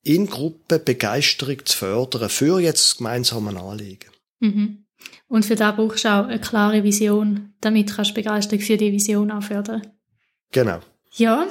in 0.04 0.28
Gruppen 0.28 0.84
Begeisterung 0.84 1.66
zu 1.66 1.78
fördern, 1.78 2.30
für 2.30 2.60
jetzt 2.60 2.92
das 2.92 2.98
gemeinsame 2.98 3.60
Anliegen. 3.60 4.10
Mhm. 4.40 4.86
Und 5.28 5.46
für 5.46 5.56
das 5.56 5.76
brauchst 5.76 6.06
du 6.06 6.10
auch 6.10 6.26
eine 6.28 6.40
klare 6.40 6.84
Vision, 6.84 7.54
damit 7.60 7.94
kannst 7.94 8.12
du 8.12 8.16
Begeisterung 8.16 8.62
für 8.62 8.78
die 8.78 8.94
Vision 8.94 9.32
auch 9.32 9.44
fördern. 9.44 9.86
Genau. 10.54 10.80
Ja, 11.16 11.48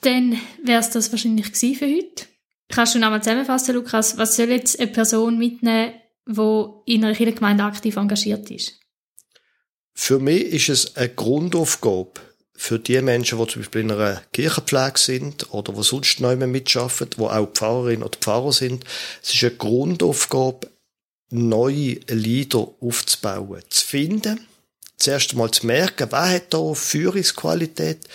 dann 0.00 0.38
wäre 0.64 0.80
es 0.80 0.90
das 0.90 1.12
wahrscheinlich 1.12 1.48
für 1.56 1.86
heute. 1.86 2.26
Kannst 2.68 2.94
du 2.94 2.98
nochmal 2.98 3.22
zusammenfassen, 3.22 3.74
Lukas, 3.74 4.16
was 4.16 4.36
soll 4.36 4.50
jetzt 4.50 4.78
eine 4.78 4.90
Person 4.90 5.38
mitnehmen, 5.38 5.94
die 6.26 6.92
in 6.94 7.04
einer 7.04 7.14
Kirchengemeinde 7.14 7.64
aktiv 7.64 7.96
engagiert 7.96 8.50
ist? 8.50 8.80
Für 9.94 10.18
mich 10.18 10.44
ist 10.44 10.68
es 10.68 10.96
eine 10.96 11.08
Grundaufgabe 11.08 12.20
für 12.54 12.78
die 12.78 13.00
Menschen, 13.00 13.38
die 13.38 13.46
zum 13.46 13.62
Beispiel 13.62 13.80
in 13.80 13.90
einer 13.90 14.22
Kirchenpflege 14.32 14.98
sind 14.98 15.52
oder 15.52 15.72
die 15.72 15.82
sonst 15.82 16.20
neu 16.20 16.36
mitarbeiten, 16.36 17.10
die 17.16 17.22
auch 17.22 17.52
Pfarrerin 17.52 18.02
oder 18.02 18.18
Pfarrer 18.18 18.52
sind. 18.52 18.84
Es 19.22 19.34
ist 19.34 19.42
eine 19.42 19.56
Grundaufgabe, 19.56 20.68
neue 21.30 22.00
Lieder 22.08 22.68
aufzubauen, 22.80 23.62
zu 23.68 23.86
finden, 23.86 24.46
zuerst 24.96 25.32
einmal 25.32 25.50
zu 25.50 25.66
merken, 25.66 26.08
wer 26.10 26.28
hat 26.28 26.52
da 26.52 26.74
Führungsqualität 26.74 28.08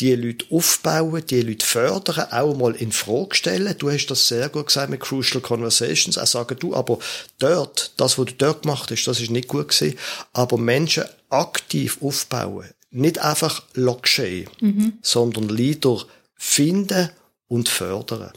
die 0.00 0.14
Leute 0.14 0.46
aufbauen, 0.50 1.24
die 1.26 1.42
Leute 1.42 1.66
fördern, 1.66 2.30
auch 2.30 2.56
mal 2.56 2.74
in 2.74 2.92
Frage 2.92 3.34
stellen. 3.34 3.74
Du 3.78 3.90
hast 3.90 4.06
das 4.06 4.28
sehr 4.28 4.48
gut 4.48 4.66
gesagt 4.66 4.90
mit 4.90 5.00
Crucial 5.00 5.40
Conversations. 5.40 6.18
Auch 6.18 6.26
sagen 6.26 6.56
du, 6.58 6.74
aber 6.74 6.98
dort, 7.38 7.92
das, 7.96 8.18
was 8.18 8.26
du 8.26 8.34
dort 8.34 8.62
gemacht 8.62 8.90
hast, 8.90 9.04
das 9.06 9.20
ist 9.20 9.30
nicht 9.30 9.48
gut 9.48 9.68
gewesen. 9.68 9.98
Aber 10.32 10.56
Menschen 10.56 11.04
aktiv 11.30 11.98
aufbauen. 12.00 12.68
Nicht 12.90 13.18
einfach 13.18 13.62
geschehen, 13.74 14.48
mhm. 14.60 14.98
sondern 15.02 15.48
Leader 15.48 16.04
finden 16.36 17.10
und 17.48 17.68
fördern. 17.68 18.32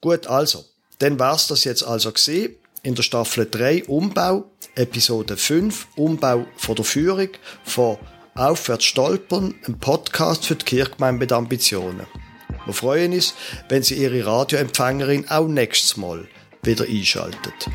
Gut, 0.00 0.26
also. 0.26 0.64
Dann 0.98 1.18
war's 1.18 1.46
das 1.46 1.64
jetzt 1.64 1.84
also 1.84 2.10
gesehen. 2.12 2.56
In 2.82 2.94
der 2.94 3.02
Staffel 3.02 3.48
3 3.48 3.84
Umbau, 3.84 4.50
Episode 4.74 5.36
5 5.36 5.88
Umbau 5.96 6.46
von 6.56 6.74
der 6.74 6.84
Führung 6.84 7.28
von 7.64 7.98
Aufwärts 8.38 8.84
stolpern, 8.84 9.56
ein 9.66 9.80
Podcast 9.80 10.46
für 10.46 10.54
die 10.54 10.64
Kirchgemeinde 10.64 11.18
mit 11.18 11.32
Ambitionen. 11.32 12.06
Wir 12.66 12.72
freuen 12.72 13.12
uns, 13.12 13.34
wenn 13.68 13.82
Sie 13.82 13.96
Ihre 13.96 14.24
Radioempfängerin 14.24 15.28
auch 15.28 15.48
nächstes 15.48 15.96
Mal 15.96 16.28
wieder 16.62 16.84
einschaltet. 16.84 17.68